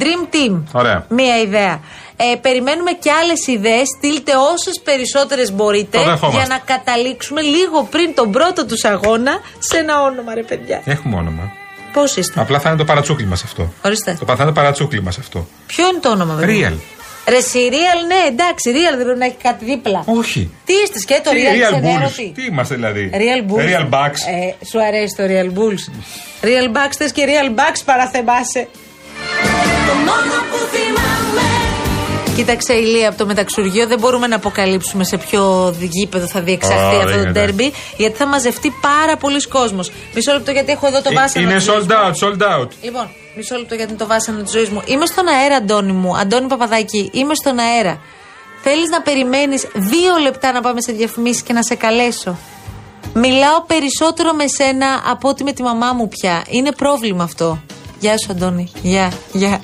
Dream 0.00 0.34
Team. 0.34 0.62
Ωραία. 0.72 1.06
Μία 1.08 1.40
ιδέα. 1.40 1.80
Ε, 2.16 2.36
περιμένουμε 2.40 2.90
και 2.92 3.10
άλλες 3.10 3.46
ιδέες. 3.46 3.86
Στείλτε 3.96 4.32
όσες 4.52 4.80
περισσότερες 4.84 5.52
μπορείτε 5.52 5.98
Το 5.98 6.04
δεχόμαστε. 6.04 6.38
για 6.38 6.46
να 6.48 6.58
καταλήξουμε 6.74 7.40
λίγο 7.40 7.82
πριν 7.90 8.14
τον 8.14 8.30
πρώτο 8.32 8.66
τους 8.66 8.84
αγώνα 8.84 9.32
σε 9.58 9.76
ένα 9.78 10.02
όνομα, 10.02 10.34
ρε 10.34 10.42
παιδιά. 10.42 10.82
Έχουμε 10.84 11.16
όνομα. 11.16 11.52
Πώς 11.92 12.16
είστε, 12.16 12.40
Απλά 12.40 12.60
θα 12.60 12.68
είναι 12.68 12.78
το 12.78 12.84
παρατσούκλι 12.84 13.26
μας 13.26 13.42
αυτό. 13.44 13.72
ορίστε. 13.84 14.16
Το 14.20 14.26
θα 14.26 14.32
είναι 14.32 14.44
το 14.44 14.52
παρατσούκλι 14.52 15.02
μας 15.02 15.18
αυτό. 15.18 15.46
Ποιο 15.66 15.88
είναι 15.88 15.98
το 16.00 16.10
όνομα, 16.10 16.34
βέβαια; 16.34 16.70
Real. 16.70 16.74
Ρε, 17.28 17.36
εσύ, 17.36 17.58
Real, 17.72 18.00
ναι, 18.06 18.20
εντάξει, 18.28 18.70
Real 18.74 18.94
δεν 18.96 19.04
πρέπει 19.04 19.18
να 19.18 19.24
έχει 19.24 19.36
κάτι 19.42 19.64
δίπλα. 19.64 20.02
Όχι. 20.06 20.50
Τι 20.64 20.72
είστε, 20.72 20.98
και 21.14 21.20
το 21.24 21.30
Τι 21.30 21.36
Real, 21.42 21.54
Real 21.56 21.70
ξενέρωτη. 21.70 22.32
Bulls. 22.32 22.32
Τι; 22.34 22.44
Είμαστε 22.44 22.74
δηλαδή; 22.74 23.10
Real 23.14 23.50
Bulls. 23.50 23.64
Real 23.70 23.88
Bucks. 23.94 24.20
Ε, 24.36 24.66
σου 24.70 24.82
αρέσει 24.88 25.14
το 25.16 25.24
Real 25.32 25.50
Bulls. 25.58 25.82
Real 26.48 26.68
Bucks 26.76 26.94
θες 26.98 27.12
και 27.12 27.24
Real 27.26 27.48
Bucks 27.60 27.80
παραθεμάσαι. 27.84 28.68
Το 29.88 29.94
μόνο 29.94 30.34
που 30.50 30.58
θυμάμαι 30.72 31.48
Κοίταξε 32.36 32.72
η 32.72 32.82
Λία 32.84 33.08
από 33.08 33.18
το 33.18 33.26
μεταξουργείο. 33.26 33.86
Δεν 33.86 33.98
μπορούμε 33.98 34.26
να 34.26 34.36
αποκαλύψουμε 34.36 35.04
σε 35.04 35.16
ποιο 35.16 35.74
γήπεδο 35.80 36.26
θα 36.26 36.40
διεξαχθεί 36.40 36.94
Ω, 36.94 36.98
αυτό 36.98 37.04
δεν 37.08 37.12
το 37.16 37.20
γίνεται. 37.20 37.40
ντέρμπι. 37.40 37.72
Γιατί 37.96 38.16
θα 38.16 38.26
μαζευτεί 38.26 38.72
πάρα 38.80 39.16
πολλοί 39.16 39.42
κόσμος. 39.48 39.90
Μισό 40.14 40.32
λεπτό 40.32 40.50
γιατί 40.50 40.72
έχω 40.72 40.86
εδώ 40.86 41.02
το 41.02 41.08
Ε, 41.12 41.14
βάσανο. 41.14 41.44
Είναι 41.46 41.54
της 41.54 41.64
ζωής 41.64 41.84
sold 41.84 41.86
μου. 41.86 41.94
out, 41.94 42.24
sold 42.28 42.60
out. 42.62 42.68
Λοιπόν, 42.82 43.08
μισό 43.36 43.56
λεπτό 43.56 43.74
γιατί 43.74 43.90
είναι 43.90 44.00
το 44.00 44.06
βάσανο 44.06 44.42
τη 44.42 44.50
ζωή 44.50 44.68
μου. 44.72 44.82
Είμαι 44.84 45.06
στον 45.06 45.28
αέρα, 45.28 45.56
Αντώνη 45.56 45.92
μου. 45.92 46.16
Αντώνη 46.16 46.46
Παπαδάκη, 46.46 47.10
είμαι 47.12 47.34
στον 47.34 47.58
αέρα. 47.58 48.00
Θέλεις 48.62 48.88
να 48.88 49.02
περιμένεις 49.02 49.66
δύο 49.74 50.16
λεπτά 50.16 50.52
να 50.52 50.60
πάμε 50.60 50.80
σε 50.80 50.92
διαφημίσεις 50.92 51.42
και 51.42 51.52
να 51.52 51.62
σε 51.62 51.74
καλέσω; 51.74 52.38
Μιλάω 53.14 53.62
περισσότερο 53.66 54.32
με 54.32 54.46
σένα 54.46 54.86
από 55.06 55.28
ότι 55.28 55.44
με 55.44 55.52
τη 55.52 55.62
μαμά 55.62 55.92
μου 55.92 56.08
πια. 56.08 56.44
Είναι 56.48 56.72
πρόβλημα 56.72 57.24
αυτό. 57.24 57.62
Γεια 58.00 58.18
σου, 58.18 58.30
Αντώνη. 58.30 58.70
Γεια, 58.82 59.12
γεια. 59.32 59.60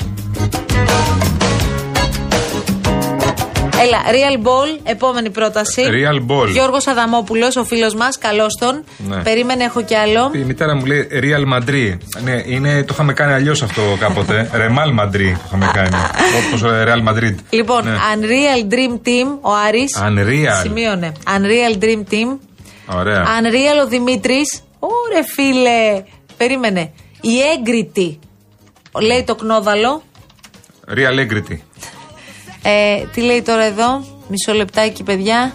Έλα, 3.83 3.99
Real 4.11 4.37
Ball, 4.47 4.81
επόμενη 4.83 5.31
πρόταση. 5.31 5.83
Real 5.87 6.31
Ball. 6.31 6.49
Γιώργος 6.49 6.87
Αδαμόπουλος, 6.87 7.57
ο 7.57 7.65
φίλος 7.65 7.95
μας, 7.95 8.19
καλώς 8.19 8.57
τον. 8.61 8.85
Ναι. 9.09 9.17
Περίμενε, 9.23 9.65
έχω 9.65 9.83
κι 9.83 9.95
άλλο. 9.95 10.31
Η 10.35 10.39
μητέρα 10.39 10.75
μου 10.77 10.85
λέει 10.87 11.09
Real 11.13 11.55
Madrid. 11.55 11.97
Ναι, 12.23 12.43
είναι, 12.47 12.83
το 12.83 12.89
είχαμε 12.93 13.13
κάνει 13.13 13.33
αλλιώς 13.33 13.63
αυτό 13.63 13.83
κάποτε. 14.01 14.51
Real 14.61 15.01
Madrid 15.05 15.33
το 15.33 15.43
είχαμε 15.47 15.71
κάνει. 15.75 15.97
Όπως 16.47 16.63
Real 16.65 17.09
Madrid. 17.09 17.35
Λοιπόν, 17.51 17.85
Ναι. 17.85 17.97
Unreal 18.15 18.73
Dream 18.73 19.07
Team, 19.09 19.39
ο 19.41 19.51
Άρης. 19.69 19.99
Unreal. 19.99 20.61
Σημείωνε. 20.63 21.13
Unreal 21.27 21.83
Dream 21.85 22.13
Team. 22.13 22.39
Ωραία. 22.99 23.25
Unreal 23.25 23.85
ο 23.85 23.89
Δημήτρης. 23.89 24.63
Ωρε 24.79 25.23
φίλε. 25.35 26.03
Περίμενε. 26.37 26.93
Η 27.21 27.31
έγκριτη. 27.59 28.19
Λέει 29.01 29.25
το 29.27 29.35
κνόδαλο. 29.35 30.03
Real 30.89 31.19
Egrity. 31.19 31.57
Ε, 32.63 33.05
τι 33.13 33.21
λέει 33.21 33.43
τώρα 33.43 33.65
εδώ. 33.65 34.05
Μισό 34.29 34.53
λεπτάκι, 34.53 35.03
παιδιά. 35.03 35.53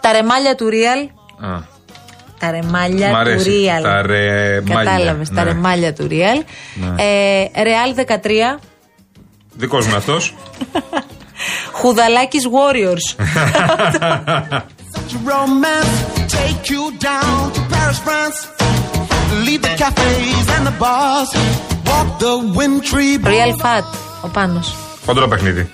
Τα 0.00 0.12
ρεμάλια 0.12 0.54
του 0.54 0.68
Real. 0.70 1.08
Α, 1.46 1.58
Τα 2.38 2.50
ρεμάλια 2.50 3.08
Μ' 3.08 3.10
του 3.10 3.16
αρέσει. 3.16 3.50
Real. 3.50 3.82
Τα 3.82 4.02
ρεμάλια, 4.02 4.90
Κατάλαβες. 4.90 5.28
Τα 5.28 5.44
ναι. 5.44 5.50
ρεμάλια 5.50 5.92
του 5.92 6.06
Real. 6.10 6.42
Ναι. 6.74 7.02
Ε, 7.02 7.44
Real 7.54 7.94
13. 7.94 8.60
Δικός 9.52 9.86
μου 9.86 9.96
αυτός. 9.96 10.34
Χουδαλάκης 11.78 12.42
Warriors. 12.46 13.06
romance 15.30 15.96
take 16.36 16.64
you 16.74 16.84
down 17.10 17.52
to 17.56 17.60
Paris, 17.72 17.98
France. 18.06 18.38
Leave 19.46 19.62
the 19.66 19.74
cafes 19.82 20.46
and 20.56 20.64
the 20.70 20.76
bars. 20.84 21.30
Walk 21.88 22.08
the 22.24 22.34
wintry 22.58 23.10
Real 23.32 23.52
Fat. 23.62 23.84
Ο 24.22 24.28
Πάνος. 24.28 24.74
Χοντρό 25.06 25.28
παιχνίδι. 25.28 25.70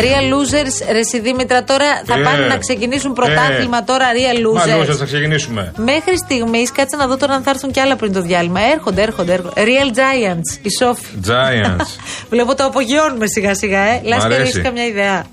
Real 0.00 0.26
Losers, 0.32 0.92
ρε 0.92 0.98
εσύ 0.98 1.20
Δήμητρα, 1.20 1.64
τώρα 1.64 1.86
θα 2.04 2.18
Ε, 2.18 2.22
πάνε 2.22 2.46
να 2.46 2.56
ξεκινήσουν 2.58 3.12
πρωτάθλημα 3.12 3.78
ε. 3.78 3.82
τώρα 3.86 4.06
Real 4.12 4.54
Μα 4.54 4.62
Losers. 4.62 4.90
Losers, 4.90 4.96
θα 4.96 5.04
ξεκινήσουμε. 5.04 5.72
Μέχρι 5.76 6.16
στιγμής, 6.16 6.72
κάτσε 6.72 6.96
να 6.96 7.06
δω 7.06 7.16
τώρα 7.16 7.34
αν 7.34 7.42
θα 7.42 7.50
έρθουν 7.50 7.70
κι 7.70 7.80
άλλα 7.80 7.96
πριν 7.96 8.12
το 8.12 8.20
διάλειμμα. 8.22 8.60
Έρχονται, 8.72 9.02
έρχονται, 9.02 9.32
έρχονται. 9.32 9.62
Real 9.64 9.96
Giants, 9.96 10.58
η 10.62 10.70
Σόφη. 10.78 11.04
Giants. 11.26 11.86
Βλέπω 12.30 12.54
το 12.54 12.64
απογειώνουμε 12.64 13.26
σιγά 13.26 13.54
σιγά, 13.54 13.80
ε. 13.80 14.00
Λάσκερ, 14.04 14.32
αρέσει. 14.32 14.48
έχει 14.48 14.60
καμιά 14.60 14.84
ιδέα. 14.86 15.24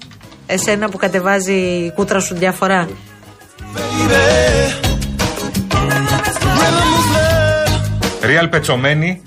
Εσένα 0.45 0.89
που 0.89 0.97
κατεβάζει 0.97 1.53
η 1.53 1.91
κούτρα 1.95 2.19
σου 2.19 2.35
διαφορά. 2.35 2.87
Real 8.21 8.47
πετσωμένη. 8.49 9.21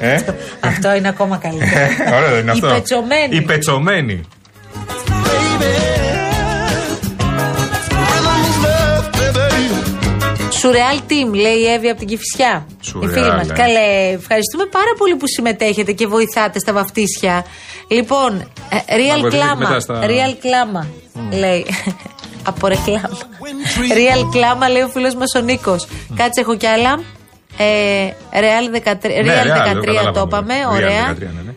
Ε, 0.00 0.18
Αυτό 0.60 0.94
είναι 0.94 1.08
ακόμα 1.08 1.36
καλύτερο. 1.36 1.70
ωραίο 2.16 2.30
δεν 2.30 2.38
είναι 2.40 2.48
Η 2.50 2.54
αυτό. 2.54 2.66
πετσωμένη. 2.68 3.36
Η 3.36 3.42
πετσωμένη. 3.42 4.24
Σουρεάλ 10.60 10.98
team, 11.08 11.34
λέει 11.34 11.56
η 11.56 11.66
Εύη 11.72 11.88
από 11.88 11.98
την 11.98 12.08
Κυφυσιά. 12.08 12.66
Η 12.80 12.84
Σουρεάλ, 12.86 13.12
φίλη 13.12 13.30
μας. 13.36 13.48
ε. 13.48 13.52
Καλέ, 13.52 14.12
ευχαριστούμε 14.20 14.64
πάρα 14.70 14.92
πολύ 14.98 15.14
που 15.16 15.26
συμμετέχετε 15.26 15.92
και 15.92 16.06
βοηθάτε 16.06 16.58
στα 16.58 16.72
βαφτίσια. 16.72 17.44
Λοιπόν, 17.88 18.32
ε, 18.36 18.76
Real 18.76 19.20
βοηθήσετε 19.20 19.28
και 19.28 19.36
Κλάμα. 19.36 19.54
μετά 19.68 19.80
στα- 19.80 20.00
Real 20.06 20.34
Κλάμα, 20.40 20.86
λέει. 21.38 21.66
από 22.50 22.66
ρεκλάμα. 22.68 23.18
Real 23.98 24.28
Κλάμα, 24.32 24.68
λέει 24.68 24.82
ο 24.82 24.88
φίλος 24.88 25.14
μας 25.14 25.34
ο 25.34 25.40
Νίκος. 25.40 25.86
Κάτσε, 26.16 26.40
έχω 26.40 26.56
κι 26.56 26.66
άλλα. 26.66 27.00
Ε, 27.60 28.08
Real 28.32 28.76
13, 28.76 29.24
Ναι, 29.24 29.32
Real 29.32 29.46
Real, 29.46 29.76
13 29.76 29.84
καταλάβαμε. 29.84 30.12
το 30.12 30.22
είπαμε. 30.26 30.54
Real 30.70 30.74
Ωραία. 30.74 31.14
13, 31.14 31.18
ναι, 31.20 31.26
ναι. 31.46 31.52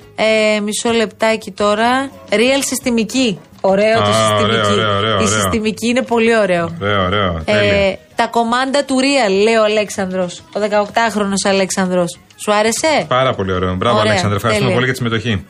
Ε, 0.55 0.59
μισό 0.59 0.89
λεπτάκι 0.91 1.51
τώρα. 1.51 2.09
Real 2.29 2.61
συστημική. 2.65 3.39
Ωραίο 3.61 3.95
το 3.97 4.09
Α, 4.09 4.13
συστημική. 4.13 4.43
ωραίο, 4.43 4.71
ωραίο, 4.71 4.97
ωραίο, 4.97 5.11
Η 5.11 5.13
ωραίο. 5.13 5.27
συστημική 5.27 5.87
είναι 5.87 6.01
πολύ 6.01 6.37
ωραίο. 6.37 6.69
Ωραίο, 6.81 7.05
ωραίο. 7.05 7.41
Ε, 7.45 7.51
τέλεια. 7.51 7.97
τα 8.15 8.27
κομμάντα 8.27 8.83
του 8.83 8.95
Real, 8.99 9.43
λέει 9.43 9.55
ο 9.55 9.63
Αλέξανδρος. 9.63 10.43
Ο 10.55 10.59
18χρονο 10.59 11.33
Αλέξανδρος. 11.49 12.19
Σου 12.35 12.53
άρεσε; 12.53 13.05
Πάρα 13.07 13.33
πολύ 13.33 13.51
ωραίο. 13.53 13.75
Μπράβο, 13.75 13.97
Ωραία, 13.97 14.09
Αλέξανδρε. 14.11 14.35
Ευχαριστούμε 14.35 14.71
τέλεια. 14.71 14.73
πολύ 14.73 14.85
για 14.85 14.93
τη 14.93 14.97
συμμετοχή. 14.97 15.45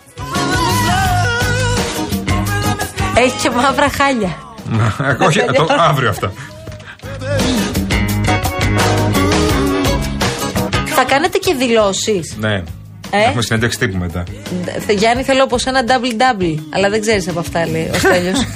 Έχει 3.18 3.42
και 3.42 3.50
μαύρα 3.56 3.90
χάλια. 3.90 4.38
Όχι, 5.28 5.40
το, 5.58 5.68
αύριο 5.80 6.10
αυτά. 6.10 6.32
Κάνετε 11.14 11.38
και 11.38 11.54
δηλώσεις. 11.54 12.36
Ναι. 12.40 12.54
Ε; 13.14 13.18
Έχουμε 13.28 13.42
συνέντευξη 13.42 13.80
τύπου 13.80 13.98
μετά. 13.98 14.24
Γιάννη, 14.98 15.24
θέλω 15.24 15.44
όπω 15.44 15.58
ένα 15.66 15.84
double-double. 15.88 16.56
Αλλά 16.70 16.90
δεν 16.90 17.02
ξέρεις 17.02 17.28
από 17.28 17.40
αυτά, 17.40 17.68
λέει 17.68 17.90
ο 17.94 17.98
Στέλιος. 17.98 18.40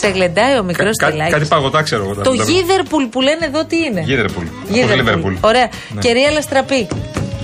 Σε 0.00 0.08
γλεντάει 0.08 0.58
ο 0.58 0.62
μικρός 0.62 0.96
Κα- 0.96 1.06
Στελάκης. 1.06 1.32
κάτι 1.34 1.46
παγωτά 1.46 1.82
ξέρω 1.82 2.02
εγώ. 2.04 2.14
Το 2.14 2.32
Γίδερπουλ 2.32 3.04
που 3.04 3.20
λένε 3.20 3.44
εδώ 3.46 3.64
τι 3.64 3.76
είναι. 3.76 4.00
Γίδερπουλ. 4.06 4.44
Γίδερπουλ. 4.68 4.96
Λίβερπουλ. 4.96 5.34
Ωραία. 5.40 5.68
Ναι. 5.94 6.00
Και 6.00 6.08
Real 6.12 6.36
Αστραπή. 6.38 6.88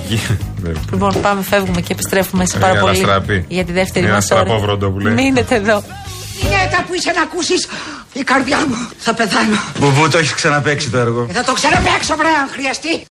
Γίδερπουλ. 0.08 0.92
Λοιπόν, 0.92 1.20
πάμε, 1.22 1.42
φεύγουμε 1.42 1.80
και 1.80 1.92
επιστρέφουμε 1.92 2.46
σε 2.46 2.56
Real 2.58 2.60
πάρα 2.60 2.80
πολύ 2.80 2.90
Αστραπή. 2.92 3.44
για 3.48 3.64
τη 3.64 3.72
δεύτερη 3.72 4.06
Real 4.06 4.10
μας 4.10 4.30
ώρα. 4.30 4.40
Αστραπόβροντο 4.40 4.90
που 4.90 4.98
λέει. 4.98 5.12
Μείνετε 5.14 5.54
εδώ. 5.54 5.82
Γυναίκα 6.40 6.84
που 6.86 6.94
είσαι 6.94 7.12
να 7.16 7.22
ακούσεις 7.22 7.66
η 8.12 8.22
καρδιά 8.22 8.58
μου 8.68 8.88
θα 8.98 9.14
πεθάνω. 9.14 9.58
Μπουμπού 9.78 10.08
το 10.08 10.18
έχεις 10.18 10.34
ξαναπέξει 10.34 10.90
το 10.90 10.98
έργο. 10.98 11.26
Και 11.26 11.32
θα 11.32 11.44
το 11.44 11.52
ξαναπαίξω 11.52 12.16
βρε 12.16 12.28
αν 12.28 12.48
χρειαστεί. 12.52 13.02